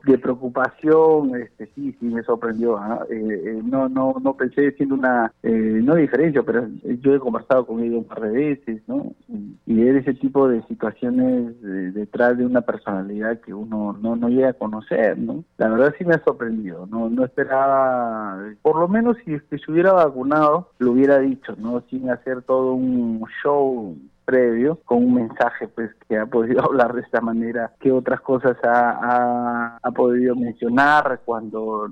de 0.05 0.17
preocupación, 0.17 1.35
este, 1.35 1.67
sí, 1.75 1.95
sí 1.99 2.05
me 2.05 2.23
sorprendió. 2.23 2.77
¿ah? 2.77 3.05
Eh, 3.09 3.15
eh, 3.15 3.61
no, 3.63 3.89
no, 3.89 4.15
no 4.21 4.35
pensé 4.35 4.71
siendo 4.73 4.95
una, 4.95 5.31
eh, 5.43 5.79
no 5.83 5.95
diferencia, 5.95 6.43
pero 6.43 6.67
yo 7.01 7.13
he 7.13 7.19
conversado 7.19 7.65
con 7.65 7.81
ella 7.81 7.97
un 7.97 8.05
par 8.05 8.21
de 8.21 8.31
veces, 8.31 8.81
¿no? 8.87 9.13
Y, 9.27 9.79
ver 9.79 9.95
ese 9.95 10.13
tipo 10.13 10.49
de 10.49 10.61
situaciones 10.63 11.53
detrás 11.61 12.37
de 12.37 12.45
una 12.45 12.61
personalidad 12.61 13.39
que 13.39 13.53
uno 13.53 13.97
no, 14.01 14.17
no 14.17 14.27
llega 14.27 14.49
a 14.49 14.53
conocer, 14.53 15.17
¿no? 15.17 15.45
La 15.57 15.69
verdad 15.69 15.95
sí 15.97 16.03
me 16.03 16.15
ha 16.15 16.23
sorprendido, 16.23 16.85
no, 16.87 17.09
no 17.09 17.23
esperaba, 17.23 18.37
por 18.61 18.77
lo 18.77 18.89
menos 18.89 19.15
si, 19.23 19.39
si 19.49 19.57
se 19.57 19.71
hubiera 19.71 19.93
vacunado, 19.93 20.71
lo 20.79 20.91
hubiera 20.91 21.19
dicho, 21.19 21.55
¿no? 21.57 21.81
Sin 21.89 22.09
hacer 22.09 22.41
todo 22.41 22.73
un 22.73 23.08
show 23.41 23.95
previo 24.25 24.79
con 24.85 24.99
un 24.99 25.15
mensaje 25.15 25.67
pues 25.67 25.89
que 26.07 26.17
ha 26.17 26.25
podido 26.27 26.61
hablar 26.65 26.93
de 26.93 27.01
esta 27.01 27.19
manera 27.19 27.71
qué 27.79 27.91
otras 27.91 28.21
cosas 28.21 28.57
ha, 28.63 29.77
ha, 29.81 29.91
podido 29.91 30.35
mencionar 30.35 31.21
cuando 31.25 31.89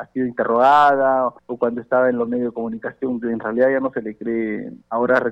ha 0.00 0.06
sido 0.12 0.26
interrogada 0.26 1.28
o 1.46 1.56
cuando 1.56 1.80
estaba 1.80 2.08
en 2.08 2.16
los 2.16 2.28
medios 2.28 2.48
de 2.48 2.54
comunicación, 2.54 3.20
que 3.20 3.30
en 3.30 3.40
realidad 3.40 3.70
ya 3.70 3.80
no 3.80 3.92
se 3.92 4.02
le 4.02 4.16
cree. 4.16 4.72
Ahora 4.88 5.22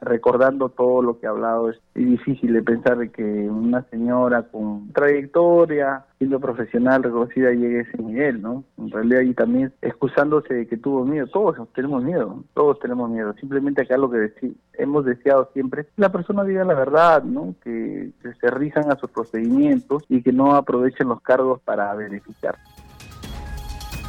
recordando 0.00 0.68
todo 0.68 1.02
lo 1.02 1.18
que 1.18 1.26
ha 1.26 1.30
hablado, 1.30 1.70
es 1.70 1.80
difícil 1.94 2.52
de 2.52 2.62
pensar 2.62 3.10
que 3.10 3.22
una 3.22 3.82
señora 3.90 4.42
con 4.42 4.92
trayectoria, 4.92 6.04
siendo 6.18 6.40
profesional 6.40 7.02
reconocida, 7.02 7.52
llegue 7.52 7.78
a 7.78 7.82
ese 7.82 8.02
nivel, 8.02 8.42
¿no? 8.42 8.64
En 8.78 8.90
realidad 8.90 9.20
y 9.20 9.34
también 9.34 9.72
excusándose 9.82 10.54
de 10.54 10.66
que 10.66 10.76
tuvo 10.76 11.04
miedo. 11.04 11.26
Todos 11.28 11.56
tenemos 11.74 12.02
miedo, 12.02 12.42
todos 12.54 12.78
tenemos 12.80 13.08
miedo. 13.10 13.34
Simplemente 13.34 13.82
acá 13.82 13.96
lo 13.96 14.10
que 14.10 14.32
hemos 14.74 15.04
deseado 15.04 15.50
siempre 15.52 15.86
la 15.96 16.10
persona 16.10 16.44
diga 16.44 16.64
la 16.64 16.74
verdad, 16.74 17.22
¿no? 17.22 17.54
Que, 17.62 18.10
que 18.22 18.34
se 18.34 18.50
rizan 18.50 18.90
a 18.90 18.96
sus 18.96 19.10
procedimientos 19.10 20.04
y 20.08 20.22
que 20.22 20.32
no 20.32 20.54
aprovechen 20.54 21.08
los 21.08 21.20
cargos 21.20 21.60
para 21.60 21.94
beneficiar. 21.94 22.56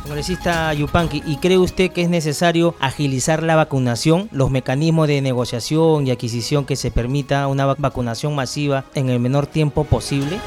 Congresista 0.08 0.74
Yupanqui, 0.74 1.22
¿y 1.26 1.36
cree 1.36 1.58
usted 1.58 1.92
que 1.92 2.02
es 2.02 2.10
necesario 2.10 2.76
agilizar 2.80 3.44
la 3.44 3.58
vacunación, 3.58 4.30
los 4.32 4.50
mecanismos 4.50 5.10
de 5.10 5.22
negociación 5.22 6.08
y 6.08 6.12
adquisición 6.12 6.66
que 6.66 6.78
se 6.78 6.92
permita 6.92 7.46
una 7.48 7.66
vacunación 7.66 8.34
masiva 8.34 8.86
en 8.96 9.10
el 9.10 9.20
menor 9.20 9.48
tiempo 9.48 9.84
posible? 9.84 10.40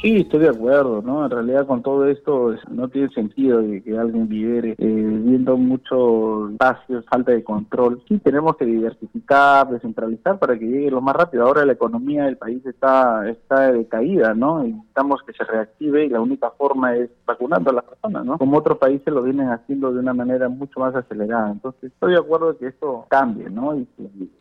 Sí, 0.00 0.18
estoy 0.18 0.40
de 0.40 0.50
acuerdo, 0.50 1.02
¿no? 1.02 1.24
En 1.24 1.30
realidad 1.30 1.66
con 1.66 1.82
todo 1.82 2.06
esto 2.06 2.54
no 2.70 2.88
tiene 2.88 3.08
sentido 3.08 3.60
que 3.84 3.98
alguien 3.98 4.28
viviere 4.28 4.70
eh, 4.70 4.74
viendo 4.78 5.56
muchos 5.56 6.52
espacios, 6.52 7.04
falta 7.10 7.32
de 7.32 7.42
control. 7.42 8.00
Sí, 8.06 8.18
tenemos 8.18 8.56
que 8.56 8.64
diversificar, 8.64 9.68
descentralizar 9.68 10.38
para 10.38 10.56
que 10.56 10.66
llegue 10.66 10.92
lo 10.92 11.00
más 11.00 11.16
rápido. 11.16 11.44
Ahora 11.44 11.64
la 11.64 11.72
economía 11.72 12.24
del 12.24 12.36
país 12.36 12.64
está 12.64 13.28
está 13.28 13.72
de 13.72 13.88
caída, 13.88 14.34
¿no? 14.34 14.64
Y 14.64 14.72
necesitamos 14.72 15.20
que 15.22 15.32
se 15.32 15.44
reactive 15.44 16.04
y 16.04 16.08
la 16.10 16.20
única 16.20 16.50
forma 16.52 16.94
es 16.94 17.10
vacunando 17.26 17.70
a 17.70 17.74
las 17.74 17.84
personas, 17.84 18.24
¿no? 18.24 18.38
Como 18.38 18.58
otros 18.58 18.78
países 18.78 19.12
lo 19.12 19.22
vienen 19.22 19.48
haciendo 19.48 19.92
de 19.92 19.98
una 19.98 20.14
manera 20.14 20.48
mucho 20.48 20.78
más 20.78 20.94
acelerada. 20.94 21.50
Entonces, 21.50 21.92
estoy 21.92 22.12
de 22.12 22.20
acuerdo 22.20 22.56
que 22.56 22.68
esto 22.68 23.04
cambie, 23.08 23.50
¿no? 23.50 23.74
Y, 23.76 23.88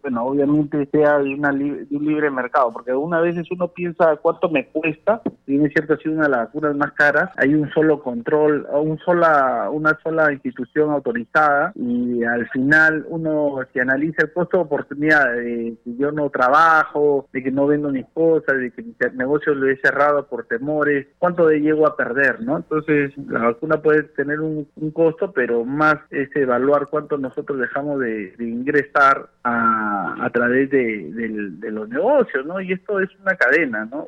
bueno, 0.03 0.23
obviamente 0.23 0.87
sea 0.91 1.17
de, 1.17 1.33
una 1.33 1.51
de 1.51 1.87
un 1.89 2.05
libre 2.05 2.29
mercado, 2.29 2.71
porque 2.71 2.91
algunas 2.91 3.23
veces 3.23 3.49
uno 3.51 3.67
piensa 3.69 4.15
cuánto 4.17 4.49
me 4.49 4.67
cuesta 4.67 5.21
bien 5.47 5.65
es 5.65 5.73
cierto 5.73 5.93
ha 5.93 5.97
sido 5.97 6.13
una 6.13 6.23
de 6.25 6.29
las 6.29 6.39
vacunas 6.47 6.75
más 6.75 6.91
caras, 6.91 7.31
hay 7.37 7.55
un 7.55 7.69
solo 7.71 8.03
control, 8.03 8.67
un 8.73 8.99
sola, 8.99 9.69
una 9.71 9.97
sola 10.03 10.31
institución 10.31 10.91
autorizada 10.91 11.71
y 11.75 12.23
al 12.23 12.47
final 12.49 13.05
uno 13.07 13.59
si 13.71 13.79
analiza 13.79 14.23
el 14.23 14.33
costo 14.33 14.57
de 14.57 14.63
oportunidad 14.63 15.31
de 15.33 15.75
que 15.83 15.95
yo 15.97 16.11
no 16.11 16.29
trabajo, 16.29 17.27
de 17.31 17.41
que 17.41 17.51
no 17.51 17.65
vendo 17.65 17.89
mis 17.89 18.05
cosas, 18.13 18.57
de 18.57 18.71
que 18.71 18.83
mi 18.83 18.93
negocio 19.15 19.55
lo 19.55 19.69
he 19.69 19.77
cerrado 19.77 20.27
por 20.27 20.45
temores, 20.45 21.07
¿cuánto 21.17 21.47
de 21.47 21.61
llego 21.61 21.87
a 21.87 21.95
perder? 21.95 22.41
no 22.41 22.57
Entonces 22.57 23.13
la 23.29 23.39
vacuna 23.39 23.81
puede 23.81 24.03
tener 24.03 24.41
un, 24.41 24.67
costo, 24.93 25.31
pero 25.31 25.63
más 25.63 25.97
es 26.09 26.33
evaluar 26.35 26.87
cuánto 26.87 27.17
nosotros 27.17 27.59
dejamos 27.59 27.99
de, 27.99 28.33
ingresar 28.39 29.29
a, 29.43 30.15
a 30.25 30.29
través 30.31 30.69
de, 30.71 31.11
de, 31.11 31.71
los 31.71 31.87
negocios, 31.89 32.45
¿no? 32.45 32.59
Y 32.59 32.71
esto 32.71 32.99
es 32.99 33.09
una 33.21 33.35
cadena, 33.35 33.85
¿no? 33.85 34.07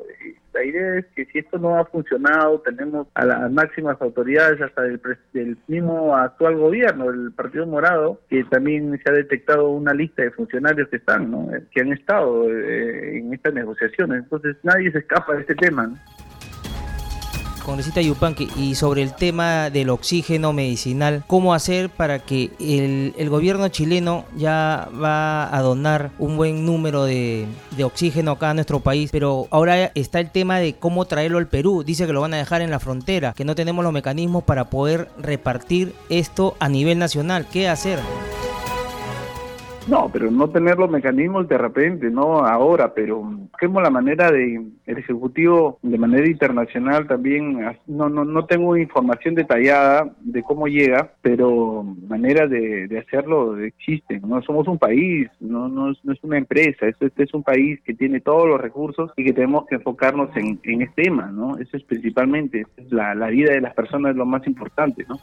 La 0.52 0.64
idea 0.64 0.98
es 0.98 1.06
que 1.14 1.26
si 1.26 1.38
esto 1.38 1.58
no 1.58 1.78
ha 1.78 1.84
funcionado, 1.84 2.60
tenemos 2.60 3.06
a 3.14 3.24
las 3.24 3.50
máximas 3.52 4.00
autoridades, 4.00 4.60
hasta 4.60 4.82
del, 4.82 5.56
mismo 5.68 6.16
actual 6.16 6.56
gobierno, 6.56 7.10
el 7.10 7.32
Partido 7.32 7.66
Morado, 7.66 8.20
que 8.28 8.44
también 8.44 8.98
se 9.02 9.10
ha 9.10 9.14
detectado 9.14 9.70
una 9.70 9.94
lista 9.94 10.22
de 10.22 10.32
funcionarios 10.32 10.88
que 10.88 10.96
están, 10.96 11.30
¿no? 11.30 11.48
que 11.70 11.80
han 11.80 11.92
estado 11.92 12.50
eh, 12.50 13.18
en 13.18 13.32
estas 13.32 13.54
negociaciones. 13.54 14.24
Entonces 14.24 14.56
nadie 14.62 14.90
se 14.90 14.98
escapa 14.98 15.34
de 15.34 15.42
este 15.42 15.54
tema. 15.54 15.94
Congresista 17.60 18.00
Yupanqui, 18.00 18.48
y 18.56 18.74
sobre 18.74 19.02
el 19.02 19.14
tema 19.14 19.70
del 19.70 19.90
oxígeno 19.90 20.52
medicinal, 20.52 21.24
¿cómo 21.26 21.54
hacer 21.54 21.90
para 21.90 22.18
que 22.18 22.50
el, 22.58 23.30
gobierno 23.30 23.68
chileno 23.68 24.24
ya 24.36 24.88
va 25.00 25.54
a 25.56 25.62
donar 25.62 26.10
un 26.18 26.36
buen 26.36 26.66
número 26.66 27.04
de, 27.04 27.46
de, 27.76 27.84
oxígeno 27.84 28.32
acá 28.32 28.50
a 28.50 28.54
nuestro 28.54 28.80
país? 28.80 29.10
Pero 29.12 29.46
ahora 29.50 29.92
está 29.94 30.20
el 30.20 30.30
tema 30.30 30.58
de 30.58 30.74
cómo 30.74 31.04
traerlo 31.04 31.38
al 31.38 31.48
Perú. 31.48 31.84
Dice 31.84 32.06
que 32.06 32.12
lo 32.12 32.20
van 32.20 32.34
a 32.34 32.38
dejar 32.38 32.62
en 32.62 32.70
la 32.70 32.80
frontera, 32.80 33.32
que 33.34 33.44
no 33.44 33.54
tenemos 33.54 33.84
los 33.84 33.92
mecanismos 33.92 34.44
para 34.44 34.70
poder 34.70 35.08
repartir 35.18 35.94
esto 36.08 36.56
a 36.58 36.68
nivel 36.68 36.98
nacional. 36.98 37.46
¿Qué 37.50 37.68
hacer? 37.68 38.00
No, 39.88 40.08
pero 40.12 40.30
no 40.30 40.48
tener 40.50 40.78
los 40.78 40.90
mecanismos 40.90 41.48
de 41.48 41.58
repente, 41.58 42.10
no 42.10 42.44
ahora, 42.44 42.92
pero 42.94 43.18
busquemos 43.18 43.82
la 43.82 43.90
manera 43.90 44.30
de 44.30 44.62
el 44.86 44.98
ejecutivo 44.98 45.78
de 45.82 45.98
manera 45.98 46.26
internacional 46.26 47.06
también. 47.06 47.58
No, 47.86 48.08
no, 48.08 48.24
no 48.24 48.44
tengo 48.46 48.76
información 48.76 49.34
detallada 49.34 50.12
de 50.20 50.42
cómo 50.42 50.68
llega, 50.68 51.12
pero 51.22 51.82
manera 52.08 52.46
de, 52.46 52.88
de 52.88 52.98
hacerlo 52.98 53.58
existen. 53.58 54.22
No 54.26 54.42
somos 54.42 54.68
un 54.68 54.78
país, 54.78 55.28
no, 55.40 55.68
no 55.68 55.90
es 55.90 56.22
una 56.22 56.38
empresa. 56.38 56.86
este 56.86 57.10
es 57.22 57.34
un 57.34 57.42
país 57.42 57.80
que 57.84 57.94
tiene 57.94 58.20
todos 58.20 58.46
los 58.46 58.60
recursos 58.60 59.12
y 59.16 59.24
que 59.24 59.32
tenemos 59.32 59.66
que 59.66 59.76
enfocarnos 59.76 60.34
en, 60.36 60.60
en 60.62 60.82
este 60.82 61.00
tema, 61.00 61.30
¿no? 61.32 61.56
Eso 61.58 61.76
es 61.76 61.84
principalmente 61.84 62.66
la, 62.90 63.14
la 63.14 63.28
vida 63.28 63.52
de 63.52 63.60
las 63.60 63.74
personas 63.74 64.10
es 64.10 64.16
lo 64.16 64.26
más 64.26 64.46
importante, 64.46 65.06
¿no? 65.08 65.18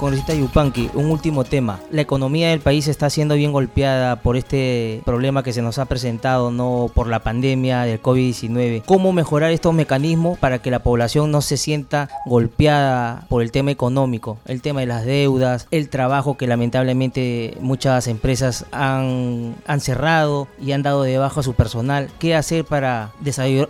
Congresista 0.00 0.32
Yupanqui, 0.32 0.88
un 0.94 1.10
último 1.10 1.44
tema. 1.44 1.78
La 1.90 2.00
economía 2.00 2.48
del 2.48 2.60
país 2.60 2.88
está 2.88 3.10
siendo 3.10 3.34
bien 3.34 3.52
golpeada 3.52 4.16
por 4.16 4.38
este 4.38 5.02
problema 5.04 5.42
que 5.42 5.52
se 5.52 5.60
nos 5.60 5.78
ha 5.78 5.84
presentado, 5.84 6.50
no 6.50 6.90
por 6.94 7.06
la 7.06 7.18
pandemia 7.18 7.82
del 7.82 8.00
COVID-19. 8.00 8.82
¿Cómo 8.86 9.12
mejorar 9.12 9.50
estos 9.50 9.74
mecanismos 9.74 10.38
para 10.38 10.62
que 10.62 10.70
la 10.70 10.78
población 10.78 11.30
no 11.30 11.42
se 11.42 11.58
sienta 11.58 12.08
golpeada 12.24 13.26
por 13.28 13.42
el 13.42 13.52
tema 13.52 13.72
económico, 13.72 14.38
el 14.46 14.62
tema 14.62 14.80
de 14.80 14.86
las 14.86 15.04
deudas, 15.04 15.68
el 15.70 15.90
trabajo 15.90 16.38
que 16.38 16.46
lamentablemente 16.46 17.58
muchas 17.60 18.06
empresas 18.06 18.64
han, 18.72 19.56
cerrado 19.80 20.48
y 20.58 20.72
han 20.72 20.82
dado 20.82 21.02
de 21.02 21.18
bajo 21.18 21.40
a 21.40 21.42
su 21.42 21.52
personal? 21.52 22.08
¿Qué 22.18 22.34
hacer 22.34 22.64
para 22.64 23.12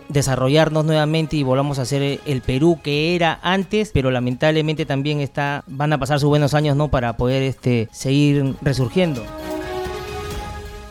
desarrollarnos 0.07 0.85
nuevamente 0.85 1.35
y 1.35 1.43
volvamos 1.43 1.77
a 1.77 1.83
ser 1.83 2.21
el 2.25 2.41
Perú 2.41 2.79
que 2.81 3.17
era 3.17 3.37
antes, 3.43 3.91
pero 3.93 4.11
lamentablemente 4.11 4.85
también 4.85 5.19
está 5.19 5.65
van 5.67 5.91
a 5.91 5.97
pasar 5.97 6.20
sus 6.21 6.29
buenos 6.29 6.53
años 6.53 6.77
no 6.77 6.89
para 6.89 7.17
poder 7.17 7.43
este 7.43 7.89
seguir 7.91 8.55
resurgiendo. 8.61 9.21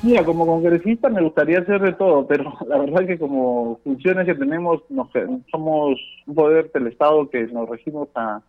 Mira, 0.03 0.25
como 0.25 0.47
congresista 0.47 1.11
me 1.11 1.21
gustaría 1.21 1.59
hacer 1.59 1.83
de 1.83 1.93
todo, 1.93 2.27
pero 2.27 2.55
la 2.67 2.79
verdad 2.79 3.03
es 3.03 3.09
que 3.09 3.19
como 3.19 3.79
funciones 3.85 4.25
que 4.25 4.35
tenemos, 4.35 4.81
no 4.89 5.11
sé, 5.13 5.27
somos 5.51 5.99
un 6.27 6.35
poder 6.35 6.71
del 6.73 6.87
Estado 6.87 7.29
que 7.29 7.47
nos 7.49 7.69
regimos 7.69 8.09
a, 8.15 8.41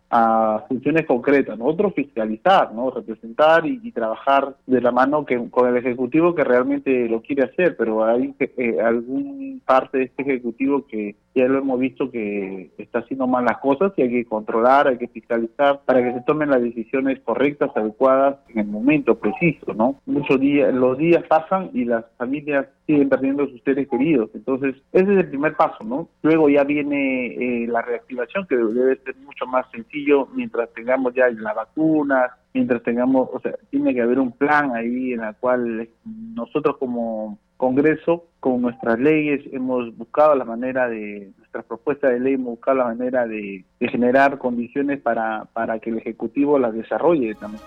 funciones 0.68 1.06
concretas. 1.06 1.58
Nosotros 1.58 1.92
fiscalizar, 1.94 2.72
¿no? 2.72 2.90
representar 2.90 3.66
y, 3.66 3.92
trabajar 3.92 4.56
de 4.66 4.80
la 4.80 4.90
mano 4.90 5.26
que, 5.26 5.50
con 5.50 5.68
el 5.68 5.76
Ejecutivo 5.76 6.34
que 6.34 6.44
realmente 6.44 7.08
lo 7.08 7.20
quiere 7.20 7.44
hacer, 7.44 7.76
pero 7.76 8.04
hay 8.04 8.34
eh, 8.38 8.80
algún 8.80 9.60
parte 9.66 9.98
de 9.98 10.04
este 10.04 10.22
Ejecutivo 10.22 10.86
que 10.86 11.16
ya 11.34 11.46
lo 11.46 11.58
hemos 11.58 11.80
visto 11.80 12.10
que 12.10 12.70
está 12.78 13.00
haciendo 13.00 13.26
mal 13.26 13.44
las 13.44 13.58
cosas 13.58 13.92
y 13.96 14.02
hay 14.02 14.10
que 14.10 14.24
controlar, 14.24 14.88
hay 14.88 14.98
que 14.98 15.08
fiscalizar 15.08 15.80
para 15.84 16.02
que 16.02 16.12
se 16.12 16.20
tomen 16.22 16.50
las 16.50 16.62
decisiones 16.62 17.20
correctas, 17.20 17.70
adecuadas 17.74 18.36
en 18.50 18.60
el 18.60 18.66
momento 18.66 19.18
preciso, 19.18 19.72
¿no? 19.74 20.00
Muchos 20.06 20.38
días, 20.40 20.72
los 20.74 20.98
días 20.98 21.24
pasan 21.28 21.70
y 21.72 21.84
las 21.84 22.04
familias 22.18 22.66
siguen 22.86 23.08
perdiendo 23.08 23.46
sus 23.46 23.62
seres 23.62 23.88
queridos. 23.88 24.30
Entonces, 24.34 24.76
ese 24.92 25.12
es 25.12 25.18
el 25.18 25.28
primer 25.28 25.56
paso, 25.56 25.84
¿no? 25.84 26.08
Luego 26.22 26.48
ya 26.48 26.64
viene 26.64 27.26
eh, 27.26 27.66
la 27.66 27.82
reactivación, 27.82 28.46
que 28.46 28.56
debe 28.56 28.96
ser 28.96 29.16
mucho 29.16 29.46
más 29.46 29.66
sencillo 29.70 30.28
mientras 30.34 30.72
tengamos 30.74 31.14
ya 31.14 31.30
la 31.30 31.54
vacuna, 31.54 32.36
mientras 32.52 32.82
tengamos, 32.82 33.28
o 33.32 33.40
sea, 33.40 33.54
tiene 33.70 33.94
que 33.94 34.02
haber 34.02 34.18
un 34.18 34.32
plan 34.32 34.74
ahí 34.74 35.12
en 35.12 35.22
el 35.22 35.34
cual 35.36 35.88
nosotros 36.04 36.76
como 36.78 37.38
Congreso 37.62 38.24
con 38.40 38.60
nuestras 38.60 38.98
leyes 38.98 39.40
hemos 39.52 39.96
buscado 39.96 40.34
la 40.34 40.44
manera 40.44 40.88
de, 40.88 41.30
nuestras 41.38 41.64
propuestas 41.64 42.10
de 42.10 42.18
ley 42.18 42.34
hemos 42.34 42.56
buscado 42.56 42.78
la 42.78 42.86
manera 42.86 43.24
de, 43.24 43.64
generar 43.78 44.38
condiciones 44.38 45.00
para, 45.00 45.44
para 45.52 45.78
que 45.78 45.90
el 45.90 45.98
Ejecutivo 45.98 46.58
las 46.58 46.74
desarrolle 46.74 47.36
también. 47.36 47.62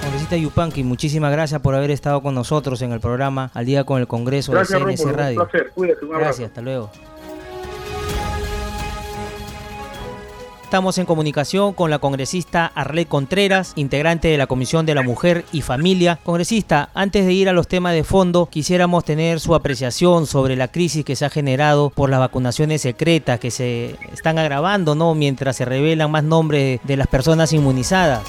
Congresista 0.00 0.36
Yupanqui, 0.36 0.84
muchísimas 0.84 1.32
gracias 1.32 1.60
por 1.60 1.74
haber 1.74 1.90
estado 1.90 2.22
con 2.22 2.36
nosotros 2.36 2.80
en 2.82 2.92
el 2.92 3.00
programa 3.00 3.50
Al 3.52 3.66
Día 3.66 3.82
con 3.82 4.00
el 4.00 4.06
Congreso 4.06 4.52
de 4.52 4.64
CNC 4.64 5.12
Radio. 5.12 5.40
Un 5.42 5.48
placer, 5.48 5.72
cuídate, 5.74 6.04
un 6.04 6.10
Gracias, 6.12 6.48
hasta 6.48 6.62
luego. 6.62 6.92
Estamos 10.66 10.98
en 10.98 11.06
comunicación 11.06 11.74
con 11.74 11.90
la 11.90 12.00
congresista 12.00 12.66
Arley 12.74 13.04
Contreras, 13.04 13.72
integrante 13.76 14.26
de 14.26 14.36
la 14.36 14.48
Comisión 14.48 14.84
de 14.84 14.96
la 14.96 15.04
Mujer 15.04 15.44
y 15.52 15.60
Familia. 15.60 16.18
Congresista, 16.24 16.90
antes 16.92 17.24
de 17.24 17.32
ir 17.32 17.48
a 17.48 17.52
los 17.52 17.68
temas 17.68 17.94
de 17.94 18.02
fondo, 18.02 18.46
quisiéramos 18.46 19.04
tener 19.04 19.38
su 19.38 19.54
apreciación 19.54 20.26
sobre 20.26 20.56
la 20.56 20.66
crisis 20.66 21.04
que 21.04 21.14
se 21.14 21.24
ha 21.24 21.30
generado 21.30 21.90
por 21.90 22.10
las 22.10 22.18
vacunaciones 22.18 22.82
secretas 22.82 23.38
que 23.38 23.52
se 23.52 23.94
están 24.12 24.40
agravando, 24.40 24.96
¿no? 24.96 25.14
Mientras 25.14 25.54
se 25.54 25.64
revelan 25.64 26.10
más 26.10 26.24
nombres 26.24 26.80
de 26.82 26.96
las 26.96 27.06
personas 27.06 27.52
inmunizadas. 27.52 28.24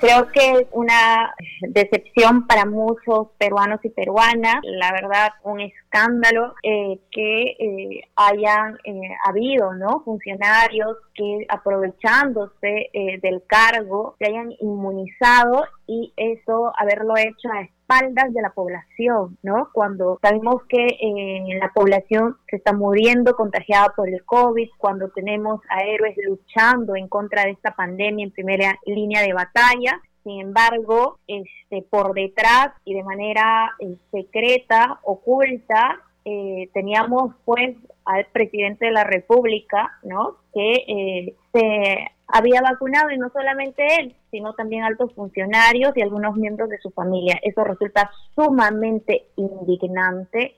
Creo 0.00 0.28
que 0.28 0.52
es 0.60 0.66
una 0.72 1.34
decepción 1.60 2.46
para 2.46 2.66
muchos 2.66 3.28
peruanos 3.38 3.80
y 3.82 3.88
peruanas, 3.88 4.56
la 4.62 4.92
verdad, 4.92 5.30
un 5.42 5.60
escándalo 5.60 6.54
eh, 6.62 7.00
que 7.10 7.56
eh, 7.58 8.02
hayan 8.14 8.76
eh, 8.84 9.16
habido, 9.24 9.72
¿no? 9.74 10.02
Funcionarios 10.04 10.98
que 11.14 11.46
aprovechándose 11.48 12.90
del 13.22 13.42
cargo 13.46 14.16
se 14.18 14.26
hayan 14.26 14.52
inmunizado 14.60 15.64
y 15.86 16.12
eso 16.16 16.72
haberlo 16.78 17.16
hecho 17.16 17.48
a 17.52 17.62
espaldas 17.86 18.34
de 18.34 18.42
la 18.42 18.50
población, 18.50 19.38
¿no? 19.42 19.70
Cuando 19.72 20.18
sabemos 20.20 20.62
que 20.68 20.86
eh, 20.86 21.58
la 21.60 21.72
población 21.72 22.36
se 22.50 22.56
está 22.56 22.72
muriendo 22.72 23.34
contagiada 23.34 23.92
por 23.96 24.08
el 24.08 24.24
COVID, 24.24 24.68
cuando 24.76 25.08
tenemos 25.10 25.60
a 25.68 25.82
héroes 25.84 26.16
luchando 26.26 26.96
en 26.96 27.08
contra 27.08 27.44
de 27.44 27.52
esta 27.52 27.74
pandemia 27.74 28.24
en 28.24 28.32
primera 28.32 28.76
línea 28.84 29.22
de 29.22 29.32
batalla, 29.32 30.00
sin 30.24 30.40
embargo, 30.40 31.20
este, 31.28 31.82
por 31.88 32.12
detrás 32.12 32.72
y 32.84 32.94
de 32.94 33.04
manera 33.04 33.76
eh, 33.78 33.96
secreta, 34.10 34.98
oculta, 35.04 36.00
eh, 36.26 36.68
teníamos 36.74 37.34
pues 37.46 37.76
al 38.04 38.26
presidente 38.32 38.86
de 38.86 38.92
la 38.92 39.04
República, 39.04 39.98
¿no? 40.02 40.36
Que 40.52 41.34
se 41.52 42.06
había 42.28 42.60
vacunado 42.60 43.10
y 43.10 43.18
no 43.18 43.30
solamente 43.30 43.86
él, 44.00 44.16
sino 44.30 44.54
también 44.54 44.82
altos 44.82 45.14
funcionarios 45.14 45.96
y 45.96 46.02
algunos 46.02 46.36
miembros 46.36 46.68
de 46.68 46.78
su 46.78 46.90
familia. 46.90 47.38
Eso 47.42 47.64
resulta 47.64 48.10
sumamente 48.34 49.28
indignante 49.36 50.56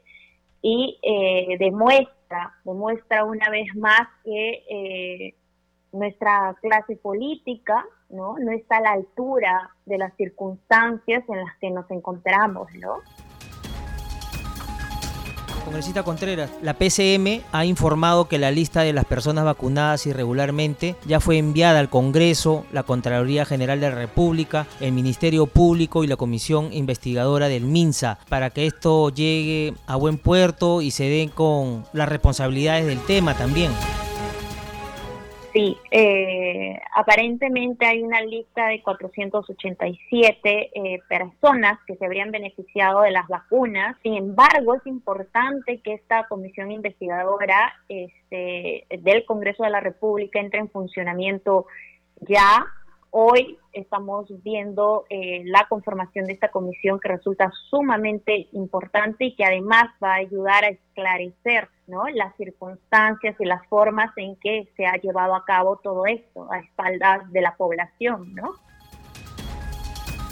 y 0.62 0.98
eh, 1.02 1.56
demuestra, 1.58 2.54
demuestra 2.64 3.24
una 3.24 3.50
vez 3.50 3.68
más 3.76 4.08
que 4.24 4.64
eh, 4.70 5.34
nuestra 5.92 6.56
clase 6.60 6.96
política 6.96 7.84
no, 8.10 8.38
no 8.38 8.52
está 8.52 8.78
a 8.78 8.82
la 8.82 8.92
altura 8.92 9.70
de 9.84 9.98
las 9.98 10.14
circunstancias 10.16 11.22
en 11.28 11.36
las 11.36 11.56
que 11.60 11.70
nos 11.70 11.90
encontramos, 11.90 12.68
¿no? 12.74 12.96
Congresista 15.68 16.02
Contreras, 16.02 16.48
la 16.62 16.72
PCM 16.72 17.42
ha 17.52 17.66
informado 17.66 18.26
que 18.26 18.38
la 18.38 18.50
lista 18.50 18.80
de 18.80 18.94
las 18.94 19.04
personas 19.04 19.44
vacunadas 19.44 20.06
irregularmente 20.06 20.96
ya 21.04 21.20
fue 21.20 21.36
enviada 21.36 21.78
al 21.78 21.90
Congreso, 21.90 22.64
la 22.72 22.84
Contraloría 22.84 23.44
General 23.44 23.78
de 23.78 23.90
la 23.90 23.94
República, 23.94 24.66
el 24.80 24.92
Ministerio 24.92 25.46
Público 25.46 26.04
y 26.04 26.06
la 26.06 26.16
Comisión 26.16 26.72
Investigadora 26.72 27.48
del 27.48 27.64
MINSA, 27.64 28.18
para 28.30 28.48
que 28.48 28.66
esto 28.66 29.10
llegue 29.10 29.74
a 29.86 29.96
buen 29.96 30.16
puerto 30.16 30.80
y 30.80 30.90
se 30.90 31.04
den 31.04 31.28
con 31.28 31.84
las 31.92 32.08
responsabilidades 32.08 32.86
del 32.86 33.00
tema 33.00 33.34
también. 33.34 33.70
Sí, 35.52 35.78
eh, 35.90 36.78
aparentemente 36.94 37.86
hay 37.86 38.02
una 38.02 38.20
lista 38.20 38.66
de 38.66 38.82
487 38.82 40.70
eh, 40.74 41.00
personas 41.08 41.78
que 41.86 41.96
se 41.96 42.04
habrían 42.04 42.30
beneficiado 42.30 43.00
de 43.00 43.12
las 43.12 43.26
vacunas. 43.28 43.96
Sin 44.02 44.14
embargo, 44.14 44.74
es 44.74 44.86
importante 44.86 45.80
que 45.80 45.94
esta 45.94 46.28
comisión 46.28 46.70
investigadora 46.70 47.72
este, 47.88 48.86
del 48.90 49.24
Congreso 49.24 49.64
de 49.64 49.70
la 49.70 49.80
República 49.80 50.38
entre 50.38 50.60
en 50.60 50.70
funcionamiento 50.70 51.66
ya 52.20 52.66
Hoy 53.10 53.58
estamos 53.72 54.26
viendo 54.42 55.04
eh, 55.08 55.42
la 55.46 55.66
conformación 55.68 56.26
de 56.26 56.34
esta 56.34 56.50
comisión 56.50 57.00
que 57.00 57.08
resulta 57.08 57.50
sumamente 57.70 58.48
importante 58.52 59.24
y 59.26 59.34
que 59.34 59.44
además 59.44 59.84
va 60.02 60.12
a 60.12 60.18
ayudar 60.18 60.64
a 60.64 60.68
esclarecer 60.68 61.68
¿no? 61.86 62.06
las 62.08 62.36
circunstancias 62.36 63.34
y 63.38 63.44
las 63.46 63.66
formas 63.68 64.12
en 64.16 64.36
que 64.36 64.68
se 64.76 64.84
ha 64.84 64.96
llevado 64.96 65.34
a 65.34 65.44
cabo 65.44 65.76
todo 65.76 66.04
esto 66.06 66.52
a 66.52 66.58
espaldas 66.58 67.32
de 67.32 67.40
la 67.40 67.56
población, 67.56 68.34
¿no? 68.34 68.54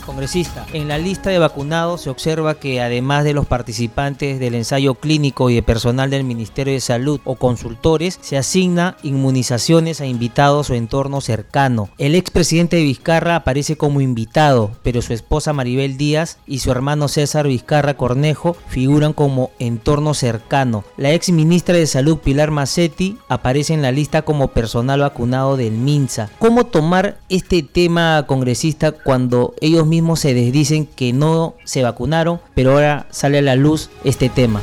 Congresista, 0.07 0.64
en 0.73 0.87
la 0.87 0.99
lista 0.99 1.31
de 1.31 1.40
vacunados 1.40 2.03
se 2.03 2.11
observa 2.11 2.55
que 2.55 2.81
además 2.81 3.25
de 3.25 3.35
los 3.35 3.45
participantes 3.45 4.38
del 4.38 4.55
ensayo 4.55 4.95
clínico 4.95 5.51
y 5.51 5.57
de 5.57 5.62
personal 5.62 6.11
del 6.11 6.23
Ministerio 6.23 6.73
de 6.73 6.81
Salud 6.81 7.21
o 7.25 7.35
consultores, 7.35 8.19
se 8.23 8.38
asigna 8.38 8.97
inmunizaciones 9.03 10.01
a 10.01 10.07
invitados 10.07 10.71
o 10.71 10.75
entorno 10.75 11.21
cercano. 11.21 11.90
El 11.99 12.14
expresidente 12.14 12.77
de 12.77 12.85
Vizcarra 12.85 13.35
aparece 13.35 13.77
como 13.77 14.01
invitado, 14.01 14.71
pero 14.85 15.03
su 15.03 15.12
esposa 15.12 15.53
Maribel 15.53 15.97
Díaz 15.97 16.38
y 16.47 16.61
su 16.61 16.71
hermano 16.71 17.09
César 17.09 17.49
Vizcarra 17.49 17.97
Cornejo 17.97 18.57
figuran 18.69 19.12
como 19.12 19.51
entorno 19.59 20.14
cercano. 20.14 20.85
La 20.97 21.12
ex 21.12 21.31
ministra 21.31 21.75
de 21.75 21.87
Salud 21.87 22.19
Pilar 22.19 22.53
Macetti 22.53 23.19
aparece 23.29 23.75
en 23.75 23.83
la 23.83 23.90
lista 23.90 24.23
como 24.23 24.49
personal 24.49 25.01
vacunado 25.01 25.57
del 25.57 25.73
MINSA. 25.73 26.31
¿Cómo 26.38 26.66
tomar 26.66 27.19
este 27.29 27.64
tema 27.64 28.25
congresista 28.29 28.92
cuando 28.92 29.55
ellos 29.61 29.85
mismos 29.87 29.95
se 30.16 30.35
desdicen 30.35 30.87
que 30.87 31.12
no 31.12 31.54
se 31.64 31.82
vacunaron, 31.82 32.40
pero 32.54 32.72
ahora 32.72 33.06
sale 33.11 33.38
a 33.38 33.42
la 33.42 33.56
luz 33.56 33.90
este 34.04 34.28
tema. 34.28 34.61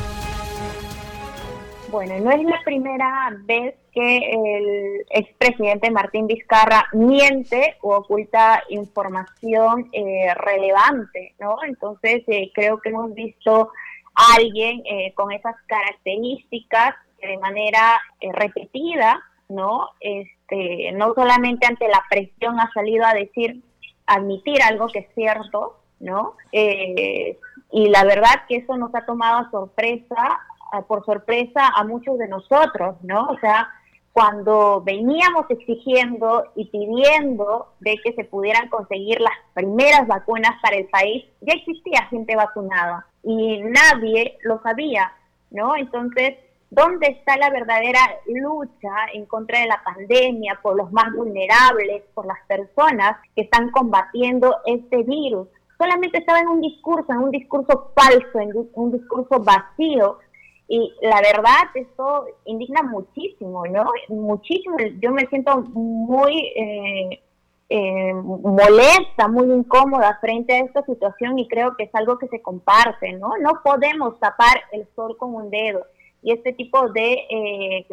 Bueno, 1.90 2.18
no 2.18 2.30
es 2.32 2.42
la 2.42 2.60
primera 2.64 3.30
vez 3.44 3.74
que 3.92 4.18
el 4.18 5.06
expresidente 5.10 5.90
Martín 5.92 6.26
Vizcarra 6.26 6.86
miente 6.92 7.76
o 7.82 7.96
oculta 7.96 8.64
información 8.68 9.88
eh, 9.92 10.34
relevante, 10.34 11.34
¿no? 11.38 11.56
Entonces 11.64 12.24
eh, 12.26 12.50
creo 12.52 12.78
que 12.78 12.88
hemos 12.88 13.14
visto 13.14 13.70
a 14.16 14.34
alguien 14.36 14.82
eh, 14.84 15.12
con 15.14 15.30
esas 15.30 15.54
características 15.66 16.96
de 17.22 17.38
manera 17.38 18.00
repetida, 18.20 19.22
¿no? 19.48 19.88
Este, 20.00 20.90
no 20.92 21.14
solamente 21.14 21.66
ante 21.66 21.86
la 21.86 22.02
presión 22.10 22.58
ha 22.58 22.70
salido 22.72 23.04
a 23.06 23.14
decir 23.14 23.62
admitir 24.06 24.62
algo 24.62 24.88
que 24.88 25.00
es 25.00 25.14
cierto, 25.14 25.78
¿no? 26.00 26.36
Eh, 26.52 27.38
y 27.70 27.88
la 27.88 28.04
verdad 28.04 28.42
que 28.48 28.56
eso 28.56 28.76
nos 28.76 28.94
ha 28.94 29.04
tomado 29.04 29.50
sorpresa, 29.50 30.40
por 30.88 31.04
sorpresa 31.04 31.68
a 31.74 31.84
muchos 31.84 32.18
de 32.18 32.28
nosotros, 32.28 32.96
¿no? 33.02 33.26
O 33.28 33.38
sea, 33.38 33.68
cuando 34.14 34.80
veníamos 34.80 35.46
exigiendo 35.48 36.44
y 36.54 36.66
pidiendo 36.66 37.72
de 37.80 37.98
que 38.02 38.12
se 38.12 38.24
pudieran 38.24 38.68
conseguir 38.68 39.20
las 39.20 39.34
primeras 39.54 40.06
vacunas 40.06 40.52
para 40.62 40.76
el 40.76 40.86
país, 40.86 41.24
ya 41.40 41.54
existía 41.54 42.06
gente 42.10 42.36
vacunada 42.36 43.06
y 43.24 43.60
nadie 43.62 44.38
lo 44.44 44.62
sabía, 44.62 45.12
¿no? 45.50 45.74
Entonces, 45.74 46.36
¿Dónde 46.74 47.06
está 47.06 47.36
la 47.36 47.50
verdadera 47.50 48.00
lucha 48.26 48.90
en 49.12 49.26
contra 49.26 49.60
de 49.60 49.66
la 49.66 49.80
pandemia 49.84 50.58
por 50.60 50.74
los 50.76 50.90
más 50.90 51.12
vulnerables, 51.14 52.02
por 52.14 52.26
las 52.26 52.38
personas 52.48 53.16
que 53.36 53.42
están 53.42 53.70
combatiendo 53.70 54.56
este 54.66 55.04
virus? 55.04 55.46
Solamente 55.78 56.18
estaba 56.18 56.40
en 56.40 56.48
un 56.48 56.60
discurso, 56.60 57.12
en 57.12 57.18
un 57.18 57.30
discurso 57.30 57.92
falso, 57.94 58.40
en 58.40 58.50
un 58.74 58.90
discurso 58.90 59.38
vacío. 59.40 60.18
Y 60.66 60.92
la 61.02 61.20
verdad, 61.20 61.70
esto 61.74 62.26
indigna 62.44 62.82
muchísimo, 62.82 63.64
¿no? 63.66 63.84
Muchísimo. 64.08 64.76
Yo 65.00 65.12
me 65.12 65.26
siento 65.26 65.60
muy 65.60 66.52
eh, 66.56 67.22
eh, 67.68 68.14
molesta, 68.14 69.28
muy 69.28 69.52
incómoda 69.52 70.18
frente 70.20 70.54
a 70.54 70.64
esta 70.64 70.84
situación 70.84 71.38
y 71.38 71.46
creo 71.46 71.76
que 71.76 71.84
es 71.84 71.94
algo 71.94 72.18
que 72.18 72.26
se 72.28 72.42
comparte, 72.42 73.12
¿no? 73.12 73.36
No 73.40 73.60
podemos 73.62 74.18
tapar 74.18 74.62
el 74.72 74.88
sol 74.96 75.16
con 75.16 75.34
un 75.36 75.50
dedo 75.50 75.86
y 76.24 76.32
este 76.32 76.54
tipo 76.54 76.88
de, 76.88 77.18
eh, 77.28 77.86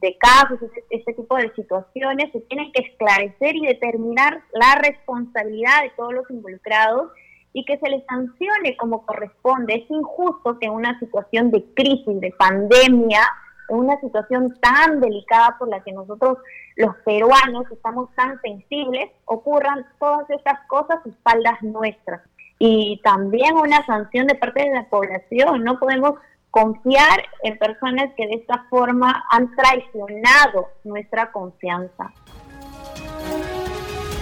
de 0.00 0.16
casos, 0.18 0.62
este, 0.62 0.84
este, 0.90 1.12
tipo 1.12 1.36
de 1.36 1.52
situaciones 1.54 2.30
se 2.30 2.40
tienen 2.42 2.70
que 2.70 2.82
esclarecer 2.82 3.56
y 3.56 3.66
determinar 3.66 4.42
la 4.52 4.76
responsabilidad 4.76 5.82
de 5.82 5.90
todos 5.96 6.14
los 6.14 6.30
involucrados 6.30 7.10
y 7.52 7.64
que 7.64 7.76
se 7.78 7.90
les 7.90 8.04
sancione 8.06 8.76
como 8.76 9.04
corresponde. 9.04 9.74
Es 9.74 9.90
injusto 9.90 10.56
que 10.60 10.66
en 10.66 10.72
una 10.72 10.96
situación 11.00 11.50
de 11.50 11.64
crisis, 11.74 12.20
de 12.20 12.30
pandemia, 12.38 13.22
en 13.68 13.76
una 13.76 13.98
situación 14.00 14.56
tan 14.60 15.00
delicada 15.00 15.56
por 15.58 15.68
la 15.68 15.82
que 15.82 15.92
nosotros 15.92 16.38
los 16.76 16.94
peruanos 17.04 17.64
estamos 17.72 18.08
tan 18.14 18.40
sensibles, 18.40 19.10
ocurran 19.24 19.84
todas 19.98 20.30
estas 20.30 20.60
cosas 20.68 21.00
a 21.04 21.08
espaldas 21.08 21.60
nuestras. 21.62 22.22
y 22.60 23.00
también 23.02 23.56
una 23.56 23.84
sanción 23.84 24.28
de 24.28 24.36
parte 24.36 24.62
de 24.62 24.72
la 24.72 24.88
población. 24.88 25.64
No 25.64 25.78
podemos 25.80 26.14
confiar 26.54 27.24
en 27.42 27.58
personas 27.58 28.12
que 28.16 28.28
de 28.28 28.34
esta 28.34 28.64
forma 28.70 29.24
han 29.32 29.50
traicionado 29.56 30.68
nuestra 30.84 31.32
confianza. 31.32 32.12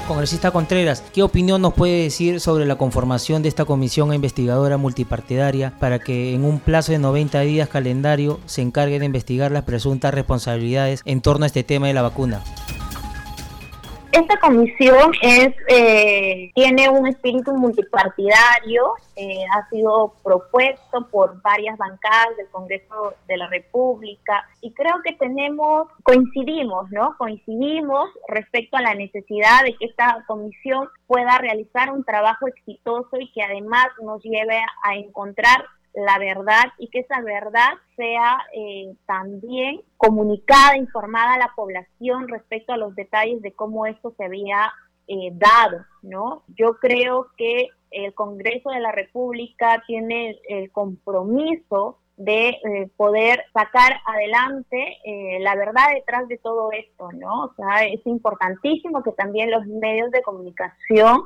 Congresista 0.08 0.50
Contreras, 0.50 1.02
¿qué 1.12 1.22
opinión 1.22 1.60
nos 1.60 1.74
puede 1.74 2.04
decir 2.04 2.40
sobre 2.40 2.64
la 2.64 2.76
conformación 2.76 3.42
de 3.42 3.50
esta 3.50 3.66
comisión 3.66 4.14
investigadora 4.14 4.78
multipartidaria 4.78 5.74
para 5.78 5.98
que 5.98 6.34
en 6.34 6.44
un 6.44 6.58
plazo 6.58 6.92
de 6.92 6.98
90 6.98 7.40
días 7.40 7.68
calendario 7.68 8.40
se 8.46 8.62
encargue 8.62 8.98
de 8.98 9.04
investigar 9.04 9.52
las 9.52 9.64
presuntas 9.64 10.14
responsabilidades 10.14 11.02
en 11.04 11.20
torno 11.20 11.44
a 11.44 11.48
este 11.48 11.64
tema 11.64 11.88
de 11.88 11.94
la 11.94 12.02
vacuna? 12.02 12.40
Esta 14.12 14.38
comisión 14.40 15.12
es 15.22 15.54
eh, 15.68 16.50
tiene 16.54 16.90
un 16.90 17.06
espíritu 17.06 17.54
multipartidario, 17.54 18.92
eh, 19.16 19.42
ha 19.50 19.66
sido 19.70 20.12
propuesto 20.22 21.08
por 21.10 21.40
varias 21.40 21.78
bancadas 21.78 22.36
del 22.36 22.46
Congreso 22.50 23.14
de 23.26 23.38
la 23.38 23.48
República 23.48 24.46
y 24.60 24.74
creo 24.74 24.96
que 25.02 25.14
tenemos, 25.14 25.88
coincidimos, 26.02 26.90
¿no? 26.90 27.16
Coincidimos 27.16 28.10
respecto 28.28 28.76
a 28.76 28.82
la 28.82 28.94
necesidad 28.94 29.64
de 29.64 29.74
que 29.76 29.86
esta 29.86 30.22
comisión 30.26 30.90
pueda 31.06 31.38
realizar 31.38 31.90
un 31.90 32.04
trabajo 32.04 32.46
exitoso 32.48 33.16
y 33.18 33.32
que 33.32 33.42
además 33.42 33.86
nos 34.02 34.22
lleve 34.22 34.60
a 34.84 34.94
encontrar 34.94 35.64
la 35.94 36.18
verdad 36.18 36.64
y 36.78 36.88
que 36.88 37.00
esa 37.00 37.20
verdad 37.20 37.70
sea 37.96 38.38
eh, 38.54 38.94
también 39.06 39.82
comunicada, 39.96 40.76
informada 40.76 41.34
a 41.34 41.38
la 41.38 41.52
población 41.54 42.28
respecto 42.28 42.72
a 42.72 42.78
los 42.78 42.94
detalles 42.94 43.42
de 43.42 43.52
cómo 43.52 43.86
esto 43.86 44.14
se 44.16 44.24
había 44.24 44.72
eh, 45.06 45.30
dado, 45.32 45.84
¿no? 46.02 46.44
Yo 46.56 46.74
creo 46.74 47.28
que 47.36 47.68
el 47.90 48.14
Congreso 48.14 48.70
de 48.70 48.80
la 48.80 48.92
República 48.92 49.82
tiene 49.86 50.38
el 50.48 50.70
compromiso 50.72 51.98
de 52.16 52.50
eh, 52.50 52.88
poder 52.96 53.44
sacar 53.52 54.00
adelante 54.06 54.98
la 55.40 55.56
verdad 55.56 55.88
detrás 55.94 56.28
de 56.28 56.38
todo 56.38 56.70
esto, 56.72 57.10
¿no? 57.12 57.44
O 57.44 57.54
sea, 57.54 57.84
es 57.84 58.00
importantísimo 58.06 59.02
que 59.02 59.12
también 59.12 59.50
los 59.50 59.66
medios 59.66 60.10
de 60.10 60.22
comunicación 60.22 61.24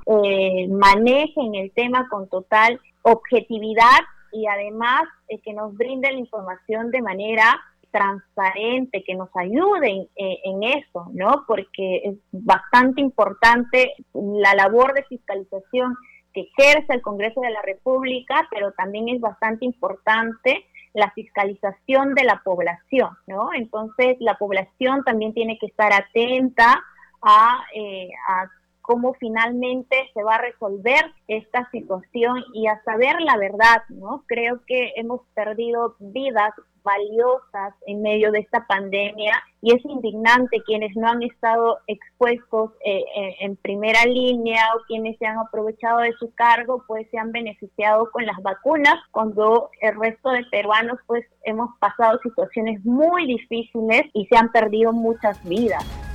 manejen 0.70 1.54
el 1.54 1.70
tema 1.72 2.08
con 2.08 2.28
total 2.28 2.80
objetividad 3.02 4.00
y 4.32 4.46
además 4.46 5.02
eh, 5.28 5.40
que 5.40 5.52
nos 5.52 5.74
brinden 5.74 6.14
la 6.14 6.20
información 6.20 6.90
de 6.90 7.02
manera 7.02 7.60
transparente, 7.90 9.02
que 9.04 9.14
nos 9.14 9.30
ayuden 9.34 10.08
eh, 10.16 10.38
en 10.44 10.62
eso, 10.62 11.08
¿no? 11.12 11.44
Porque 11.46 12.02
es 12.04 12.14
bastante 12.30 13.00
importante 13.00 13.94
la 14.12 14.54
labor 14.54 14.92
de 14.92 15.04
fiscalización 15.04 15.96
que 16.34 16.50
ejerce 16.56 16.92
el 16.92 17.00
Congreso 17.00 17.40
de 17.40 17.50
la 17.50 17.62
República, 17.62 18.46
pero 18.50 18.72
también 18.72 19.08
es 19.08 19.20
bastante 19.20 19.64
importante 19.64 20.66
la 20.92 21.10
fiscalización 21.12 22.14
de 22.14 22.24
la 22.24 22.42
población, 22.44 23.10
¿no? 23.26 23.50
Entonces, 23.54 24.16
la 24.20 24.36
población 24.36 25.02
también 25.04 25.32
tiene 25.32 25.58
que 25.58 25.66
estar 25.66 25.92
atenta 25.92 26.84
a, 27.22 27.64
eh, 27.74 28.08
a 28.28 28.50
cómo 28.86 29.14
finalmente 29.14 29.96
se 30.14 30.22
va 30.22 30.36
a 30.36 30.42
resolver 30.42 31.12
esta 31.28 31.68
situación 31.70 32.42
y 32.54 32.68
a 32.68 32.82
saber 32.84 33.20
la 33.20 33.36
verdad, 33.36 33.82
¿no? 33.88 34.24
Creo 34.26 34.60
que 34.66 34.92
hemos 34.96 35.20
perdido 35.34 35.96
vidas 35.98 36.52
valiosas 36.86 37.74
en 37.86 38.00
medio 38.00 38.30
de 38.30 38.38
esta 38.38 38.64
pandemia 38.66 39.42
y 39.60 39.74
es 39.74 39.84
indignante 39.84 40.62
quienes 40.64 40.94
no 40.94 41.08
han 41.08 41.22
estado 41.24 41.78
expuestos 41.88 42.70
eh, 42.84 43.02
eh, 43.16 43.36
en 43.40 43.56
primera 43.56 44.04
línea 44.04 44.62
o 44.76 44.84
quienes 44.86 45.18
se 45.18 45.26
han 45.26 45.38
aprovechado 45.38 45.98
de 45.98 46.12
su 46.12 46.32
cargo 46.34 46.84
pues 46.86 47.08
se 47.10 47.18
han 47.18 47.32
beneficiado 47.32 48.08
con 48.12 48.24
las 48.24 48.40
vacunas 48.40 48.94
cuando 49.10 49.70
el 49.80 49.98
resto 49.98 50.30
de 50.30 50.44
peruanos 50.44 51.00
pues 51.08 51.26
hemos 51.42 51.70
pasado 51.80 52.20
situaciones 52.22 52.84
muy 52.84 53.26
difíciles 53.26 54.02
y 54.12 54.26
se 54.26 54.36
han 54.36 54.52
perdido 54.52 54.92
muchas 54.92 55.42
vidas. 55.42 56.05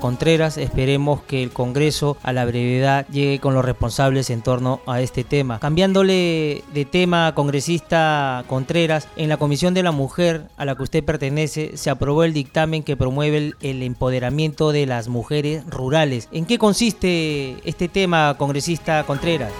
Contreras, 0.00 0.58
esperemos 0.58 1.22
que 1.22 1.42
el 1.42 1.50
Congreso 1.50 2.16
a 2.22 2.32
la 2.32 2.44
brevedad 2.44 3.06
llegue 3.08 3.38
con 3.38 3.54
los 3.54 3.64
responsables 3.64 4.30
en 4.30 4.42
torno 4.42 4.80
a 4.86 5.00
este 5.00 5.24
tema. 5.24 5.58
Cambiándole 5.58 6.64
de 6.72 6.84
tema, 6.84 7.34
congresista 7.34 8.44
Contreras, 8.48 9.08
en 9.16 9.28
la 9.28 9.36
Comisión 9.36 9.74
de 9.74 9.82
la 9.82 9.92
Mujer 9.92 10.44
a 10.56 10.64
la 10.64 10.74
que 10.74 10.82
usted 10.82 11.04
pertenece 11.04 11.76
se 11.76 11.90
aprobó 11.90 12.24
el 12.24 12.32
dictamen 12.32 12.82
que 12.82 12.96
promueve 12.96 13.54
el, 13.60 13.82
empoderamiento 13.82 14.72
de 14.72 14.86
las 14.86 15.08
mujeres 15.08 15.64
rurales. 15.68 16.28
¿En 16.32 16.46
qué 16.46 16.58
consiste 16.58 17.56
este 17.64 17.88
tema, 17.88 18.36
congresista 18.38 19.04
Contreras? 19.04 19.52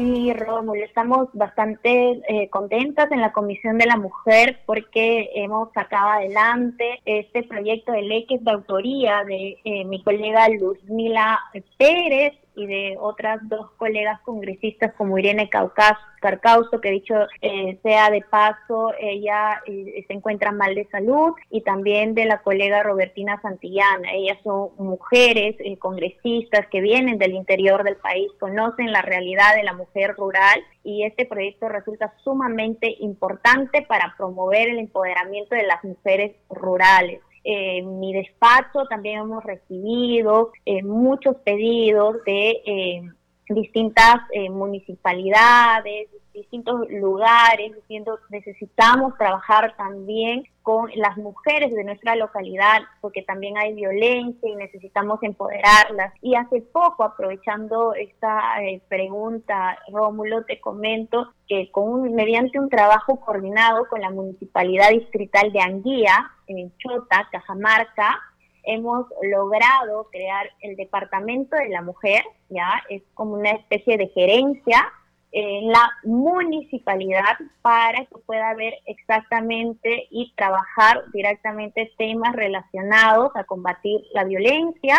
Sí, 0.00 0.32
Rómulo, 0.32 0.82
estamos 0.82 1.28
bastante 1.34 2.22
eh, 2.26 2.48
contentas 2.48 3.12
en 3.12 3.20
la 3.20 3.32
Comisión 3.32 3.76
de 3.76 3.84
la 3.84 3.98
Mujer 3.98 4.60
porque 4.64 5.28
hemos 5.34 5.70
sacado 5.74 6.08
adelante 6.08 7.00
este 7.04 7.42
proyecto 7.42 7.92
de 7.92 8.00
ley 8.00 8.24
que 8.24 8.36
es 8.36 8.44
de 8.44 8.50
autoría 8.50 9.24
de 9.24 9.58
eh, 9.62 9.84
mi 9.84 10.02
colega 10.02 10.48
Luzmila 10.48 11.38
Pérez 11.76 12.32
y 12.54 12.66
de 12.66 12.96
otras 12.98 13.40
dos 13.48 13.70
colegas 13.76 14.20
congresistas 14.22 14.92
como 14.94 15.18
Irene 15.18 15.48
Carcauso, 15.48 16.80
que 16.80 16.90
dicho 16.90 17.14
eh, 17.40 17.78
sea 17.82 18.10
de 18.10 18.22
paso, 18.22 18.92
ella 19.00 19.62
eh, 19.66 20.04
se 20.06 20.12
encuentra 20.12 20.52
mal 20.52 20.74
de 20.74 20.86
salud, 20.86 21.32
y 21.50 21.62
también 21.62 22.14
de 22.14 22.26
la 22.26 22.42
colega 22.42 22.82
Robertina 22.82 23.40
Santillana. 23.40 24.12
Ellas 24.12 24.38
son 24.44 24.70
mujeres 24.78 25.56
eh, 25.58 25.78
congresistas 25.78 26.66
que 26.68 26.80
vienen 26.80 27.18
del 27.18 27.32
interior 27.32 27.84
del 27.84 27.96
país, 27.96 28.30
conocen 28.38 28.92
la 28.92 29.02
realidad 29.02 29.56
de 29.56 29.64
la 29.64 29.72
mujer 29.72 30.14
rural 30.16 30.62
y 30.84 31.04
este 31.04 31.26
proyecto 31.26 31.68
resulta 31.68 32.12
sumamente 32.22 32.96
importante 33.00 33.82
para 33.82 34.14
promover 34.16 34.68
el 34.68 34.78
empoderamiento 34.78 35.54
de 35.54 35.66
las 35.66 35.82
mujeres 35.84 36.36
rurales. 36.48 37.20
En 37.42 38.00
mi 38.00 38.12
despacho 38.12 38.84
también 38.88 39.20
hemos 39.20 39.42
recibido 39.44 40.52
eh, 40.66 40.82
muchos 40.82 41.36
pedidos 41.36 42.22
de 42.24 42.50
eh, 42.66 43.02
distintas 43.48 44.16
eh, 44.32 44.50
municipalidades, 44.50 46.08
distintos 46.32 46.88
lugares, 46.90 47.74
diciendo 47.74 48.18
necesitamos 48.28 49.16
trabajar 49.18 49.74
también 49.76 50.44
con 50.62 50.90
las 50.94 51.16
mujeres 51.16 51.72
de 51.74 51.84
nuestra 51.84 52.14
localidad, 52.16 52.82
porque 53.00 53.22
también 53.22 53.56
hay 53.58 53.74
violencia 53.74 54.48
y 54.48 54.54
necesitamos 54.56 55.22
empoderarlas. 55.22 56.12
Y 56.20 56.34
hace 56.34 56.60
poco, 56.60 57.02
aprovechando 57.02 57.94
esta 57.94 58.62
eh, 58.62 58.82
pregunta, 58.88 59.78
Rómulo, 59.92 60.44
te 60.44 60.60
comento 60.60 61.32
que 61.48 61.70
con 61.72 62.14
mediante 62.14 62.58
un 62.58 62.68
trabajo 62.68 63.18
coordinado 63.20 63.88
con 63.88 64.00
la 64.00 64.10
Municipalidad 64.10 64.90
Distrital 64.90 65.52
de 65.52 65.60
Anguía, 65.60 66.30
en 66.46 66.72
Chota, 66.78 67.28
Cajamarca, 67.32 68.20
hemos 68.64 69.06
logrado 69.22 70.08
crear 70.10 70.50
el 70.60 70.76
Departamento 70.76 71.56
de 71.56 71.70
la 71.70 71.82
Mujer, 71.82 72.22
ya 72.48 72.82
es 72.88 73.02
como 73.14 73.34
una 73.34 73.50
especie 73.50 73.96
de 73.96 74.08
gerencia 74.08 74.92
en 75.32 75.68
la 75.68 75.90
municipalidad 76.04 77.38
para 77.62 78.04
que 78.06 78.18
pueda 78.26 78.54
ver 78.54 78.74
exactamente 78.86 80.08
y 80.10 80.32
trabajar 80.36 81.04
directamente 81.12 81.92
temas 81.96 82.34
relacionados 82.34 83.30
a 83.36 83.44
combatir 83.44 84.00
la 84.12 84.24
violencia 84.24 84.98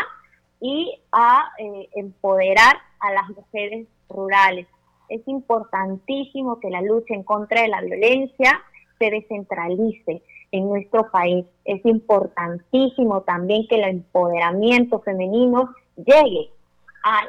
y 0.61 0.99
a 1.11 1.51
eh, 1.57 1.89
empoderar 1.95 2.77
a 2.99 3.11
las 3.11 3.29
mujeres 3.29 3.87
rurales. 4.09 4.67
Es 5.09 5.27
importantísimo 5.27 6.59
que 6.59 6.69
la 6.69 6.81
lucha 6.81 7.13
en 7.13 7.23
contra 7.23 7.63
de 7.63 7.67
la 7.67 7.81
violencia 7.81 8.61
se 8.99 9.09
descentralice 9.09 10.21
en 10.51 10.69
nuestro 10.69 11.09
país. 11.11 11.45
Es 11.65 11.83
importantísimo 11.85 13.21
también 13.21 13.67
que 13.67 13.75
el 13.75 13.89
empoderamiento 13.89 15.01
femenino 15.01 15.73
llegue 15.97 16.51
a 17.03 17.23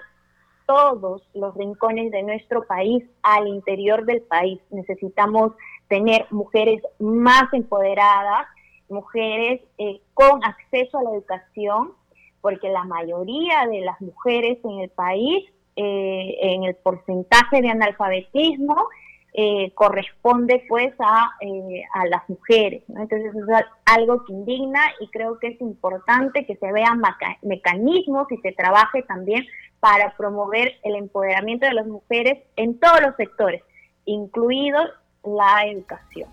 todos 0.66 1.22
los 1.34 1.54
rincones 1.54 2.10
de 2.10 2.22
nuestro 2.22 2.64
país, 2.66 3.04
al 3.22 3.48
interior 3.48 4.04
del 4.04 4.22
país. 4.22 4.60
Necesitamos 4.70 5.52
tener 5.88 6.26
mujeres 6.30 6.82
más 6.98 7.44
empoderadas, 7.52 8.46
mujeres 8.88 9.60
eh, 9.78 10.00
con 10.14 10.44
acceso 10.44 10.98
a 10.98 11.02
la 11.02 11.10
educación, 11.10 11.92
porque 12.40 12.68
la 12.68 12.84
mayoría 12.84 13.66
de 13.70 13.80
las 13.80 14.00
mujeres 14.00 14.58
en 14.64 14.80
el 14.80 14.90
país, 14.90 15.44
eh, 15.76 16.36
en 16.40 16.64
el 16.64 16.74
porcentaje 16.74 17.62
de 17.62 17.68
analfabetismo, 17.68 18.88
eh, 19.34 19.72
corresponde 19.74 20.64
pues 20.68 20.92
a, 20.98 21.30
eh, 21.40 21.82
a 21.94 22.06
las 22.06 22.28
mujeres. 22.28 22.82
Entonces 22.88 23.34
es 23.34 23.64
algo 23.86 24.24
que 24.24 24.32
indigna 24.32 24.80
y 25.00 25.08
creo 25.08 25.38
que 25.38 25.48
es 25.48 25.60
importante 25.60 26.44
que 26.44 26.56
se 26.56 26.70
vean 26.72 27.00
mecanismos 27.40 28.30
y 28.30 28.36
se 28.38 28.52
trabaje 28.52 29.02
también 29.04 29.46
para 29.80 30.14
promover 30.16 30.74
el 30.82 30.96
empoderamiento 30.96 31.66
de 31.66 31.74
las 31.74 31.86
mujeres 31.86 32.42
en 32.56 32.78
todos 32.78 33.00
los 33.00 33.16
sectores, 33.16 33.62
incluido 34.04 34.78
la 35.24 35.64
educación. 35.66 36.28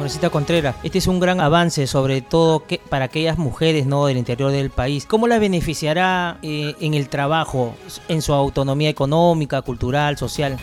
Congresista 0.00 0.30
Contreras, 0.30 0.76
este 0.82 0.96
es 0.96 1.06
un 1.06 1.20
gran 1.20 1.40
avance, 1.40 1.86
sobre 1.86 2.22
todo 2.22 2.66
que, 2.66 2.78
para 2.88 3.04
aquellas 3.04 3.36
mujeres 3.36 3.84
¿no? 3.84 4.06
del 4.06 4.16
interior 4.16 4.50
del 4.50 4.70
país. 4.70 5.04
¿Cómo 5.04 5.26
las 5.26 5.40
beneficiará 5.40 6.38
eh, 6.40 6.74
en 6.80 6.94
el 6.94 7.10
trabajo, 7.10 7.74
en 8.08 8.22
su 8.22 8.32
autonomía 8.32 8.88
económica, 8.88 9.60
cultural, 9.60 10.16
social? 10.16 10.56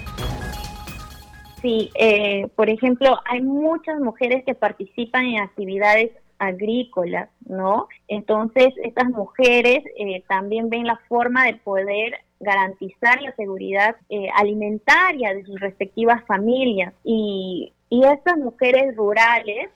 Sí, 1.61 1.91
eh, 1.99 2.47
por 2.55 2.67
ejemplo, 2.71 3.19
hay 3.29 3.43
muchas 3.43 3.99
mujeres 3.99 4.43
que 4.43 4.55
participan 4.55 5.25
en 5.25 5.41
actividades 5.41 6.09
agrícolas, 6.39 7.29
¿no? 7.47 7.89
Entonces, 8.07 8.73
estas 8.83 9.07
mujeres 9.11 9.83
eh, 9.99 10.23
también 10.27 10.71
ven 10.71 10.87
la 10.87 10.99
forma 11.07 11.45
de 11.45 11.53
poder 11.53 12.21
garantizar 12.39 13.21
la 13.21 13.35
seguridad 13.35 13.95
eh, 14.09 14.29
alimentaria 14.35 15.33
de 15.33 15.43
sus 15.43 15.59
respectivas 15.59 16.23
familias. 16.25 16.93
Y, 17.03 17.73
y 17.89 18.03
estas 18.03 18.37
mujeres 18.37 18.95
rurales, 18.95 19.69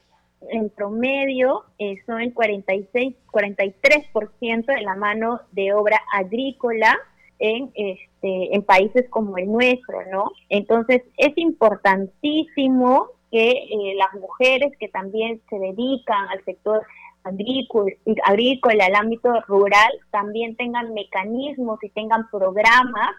en 0.50 0.70
promedio, 0.70 1.66
eh, 1.78 1.98
son 2.06 2.22
el 2.22 2.34
46, 2.34 3.16
43% 3.32 4.66
de 4.66 4.82
la 4.82 4.96
mano 4.96 5.42
de 5.52 5.74
obra 5.74 6.02
agrícola 6.14 6.98
en, 7.38 7.72
este, 7.76 8.56
en 8.56 8.64
países 8.64 9.08
como 9.10 9.38
el 9.38 9.52
nuestro, 9.52 10.00
¿no? 10.12 10.32
Entonces, 10.50 11.04
es 11.18 11.38
importantísimo 11.38 13.10
que 13.32 13.50
eh, 13.52 13.96
las 13.98 14.14
mujeres 14.20 14.74
que 14.80 14.90
también 14.90 15.42
se 15.50 15.58
dedican 15.58 16.28
al 16.30 16.44
sector 16.44 16.86
agrícola, 17.24 17.94
agrícola, 18.24 18.86
al 18.86 18.96
ámbito 18.96 19.30
rural, 19.48 19.92
también 20.10 20.56
tengan 20.56 20.94
mecanismos 20.94 21.82
y 21.84 21.90
tengan 21.90 22.30
programas 22.30 23.12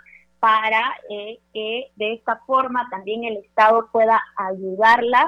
para 0.43 0.97
eh, 1.09 1.39
que 1.55 1.93
de 1.95 2.15
esta 2.15 2.41
forma 2.49 2.89
también 2.91 3.23
el 3.23 3.37
Estado 3.37 3.87
pueda 3.93 4.21
ayudarlas 4.37 5.27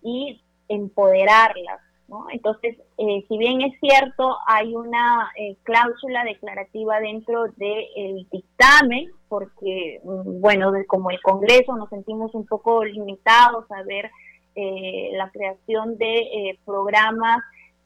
y 0.00 0.40
empoderarlas. 0.68 1.82
¿no? 2.08 2.28
Entonces, 2.32 2.78
eh, 2.96 3.26
si 3.28 3.36
bien 3.36 3.60
es 3.60 3.78
cierto, 3.78 4.38
hay 4.46 4.74
una 4.74 5.30
eh, 5.36 5.58
cláusula 5.64 6.24
declarativa 6.24 6.98
dentro 7.00 7.44
del 7.58 8.26
dictamen, 8.32 9.10
porque, 9.28 10.00
mm, 10.02 10.40
bueno, 10.40 10.72
como 10.86 11.10
el 11.10 11.20
Congreso 11.20 11.76
nos 11.76 11.90
sentimos 11.90 12.34
un 12.34 12.46
poco 12.46 12.84
limitados 12.84 13.70
a 13.70 13.82
ver 13.82 14.10
la 14.56 15.30
creación 15.30 15.98
de 15.98 16.56
programas 16.64 17.40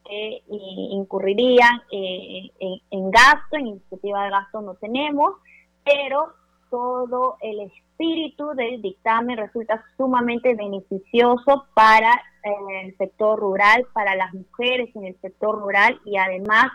que 0.07 0.43
incurrirían 0.47 1.81
en, 1.91 2.51
en 2.91 3.09
gasto, 3.09 3.57
en 3.57 3.67
iniciativa 3.67 4.23
de 4.23 4.29
gasto 4.29 4.61
no 4.61 4.75
tenemos, 4.75 5.33
pero 5.83 6.38
todo 6.69 7.37
el 7.41 7.59
espíritu 7.61 8.49
del 8.55 8.81
dictamen 8.81 9.37
resulta 9.37 9.83
sumamente 9.97 10.55
beneficioso 10.55 11.65
para 11.73 12.13
eh, 12.43 12.85
el 12.85 12.97
sector 12.97 13.39
rural, 13.39 13.85
para 13.93 14.15
las 14.15 14.33
mujeres 14.33 14.95
en 14.95 15.05
el 15.05 15.19
sector 15.21 15.59
rural 15.59 15.99
y 16.05 16.17
además 16.17 16.67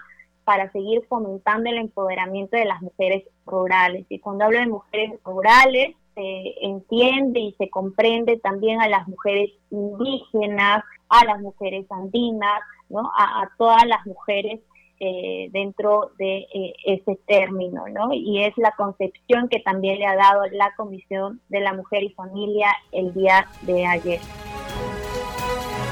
para 0.44 0.70
seguir 0.72 1.02
fomentando 1.09 1.70
el 1.70 1.78
empoderamiento 1.78 2.57
de 2.57 2.66
las 2.66 2.83
mujeres 2.83 3.24
rurales. 3.46 4.04
Y 4.11 4.18
cuando 4.18 4.44
hablo 4.44 4.59
de 4.59 4.66
mujeres 4.66 5.12
rurales, 5.24 5.96
se 6.14 6.54
entiende 6.61 7.40
y 7.40 7.52
se 7.59 7.70
comprende 7.70 8.38
también 8.38 8.80
a 8.80 8.88
las 8.88 9.09
mujeres 9.09 9.50
indígenas, 9.70 10.85
a 11.09 11.24
las 11.24 11.40
mujeres 11.40 11.87
andinas, 11.90 12.61
¿no? 12.88 13.11
a, 13.16 13.42
a 13.42 13.50
todas 13.57 13.85
las 13.87 14.07
mujeres 14.07 14.61
eh, 15.00 15.48
dentro 15.52 16.12
de 16.18 16.46
eh, 16.54 16.74
ese 16.85 17.18
término, 17.26 17.85
¿no? 17.88 18.12
Y 18.12 18.44
es 18.44 18.52
la 18.57 18.72
concepción 18.76 19.48
que 19.48 19.61
también 19.61 19.98
le 19.98 20.07
ha 20.07 20.16
dado 20.16 20.42
la 20.52 20.72
Comisión 20.76 21.40
de 21.48 21.61
la 21.61 21.72
Mujer 21.72 22.02
y 22.02 22.11
Familia 22.11 22.68
el 22.92 23.12
día 23.12 23.46
de 23.62 23.87
ayer. 23.87 24.20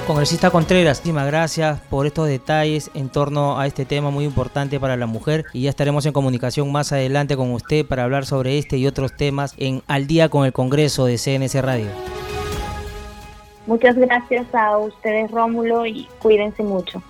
Congresista 0.07 0.51
Contreras, 0.51 0.99
muchísimas 0.99 1.27
gracias 1.27 1.81
por 1.83 2.07
estos 2.07 2.27
detalles 2.27 2.91
en 2.95 3.09
torno 3.09 3.61
a 3.61 3.67
este 3.67 3.85
tema 3.85 4.11
muy 4.11 4.25
importante 4.25 4.81
para 4.81 4.97
la 4.97 5.07
mujer 5.07 5.45
y 5.53 5.63
ya 5.63 5.71
estaremos 5.71 6.05
en 6.07 6.13
comunicación 6.13 6.73
más 6.73 6.93
adelante 6.93 7.37
con 7.37 7.53
usted 7.53 7.87
para 7.87 8.03
hablar 8.03 8.27
sobre 8.27 8.59
este 8.59 8.79
y 8.79 8.87
otros 8.89 9.17
temas 9.17 9.55
en 9.59 9.83
Al 9.87 10.09
día 10.09 10.29
con 10.29 10.45
el 10.45 10.53
Congreso 10.53 11.07
de 11.07 11.19
CNC 11.19 11.63
Radio. 11.63 11.87
Muchas 13.67 13.97
gracias 13.97 14.53
a 14.55 14.77
ustedes 14.79 15.31
Rómulo 15.31 15.87
y 15.87 16.09
cuídense 16.21 16.65
mucho. 16.65 17.01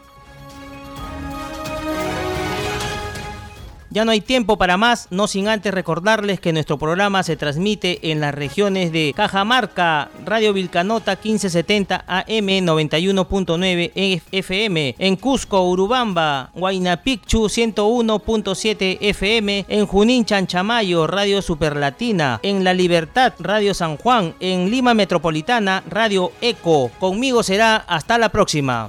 Ya 3.93 4.07
no 4.07 4.11
hay 4.11 4.23
tiempo 4.23 4.57
para 4.57 4.79
más, 4.79 5.09
no 5.11 5.27
sin 5.27 5.49
antes 5.49 5.75
recordarles 5.75 6.41
que 6.41 6.55
nuestro 6.55 6.79
programa 6.79 7.23
se 7.23 7.37
transmite 7.37 8.11
en 8.11 8.23
las 8.23 8.35
regiones 8.35 8.91
de 8.91 9.13
Cajamarca, 9.15 10.09
Radio 10.25 10.55
Vilcanota 10.55 11.19
1570 11.23 12.03
AM 12.07 12.25
91.9 12.27 14.23
FM, 14.33 14.95
en 14.99 15.17
Cusco, 15.17 15.69
Urubamba, 15.69 16.51
Huayna 16.55 17.03
Picchu 17.03 17.51
101.7 17.51 18.97
FM, 18.99 19.67
en 19.69 19.87
Junín, 19.87 20.25
Chanchamayo, 20.25 21.07
Radio 21.07 21.43
Superlatina, 21.43 22.41
en 22.43 22.65
La 22.65 22.73
Libertad, 22.73 23.35
Radio 23.41 23.75
San 23.75 23.99
Juan, 23.99 24.35
en 24.41 24.71
Lima 24.71 24.95
Metropolitana, 24.95 25.83
Radio 25.87 26.33
Eco. 26.41 26.91
Conmigo 26.99 27.43
será 27.43 27.77
hasta 27.77 28.17
la 28.17 28.31
próxima. 28.31 28.89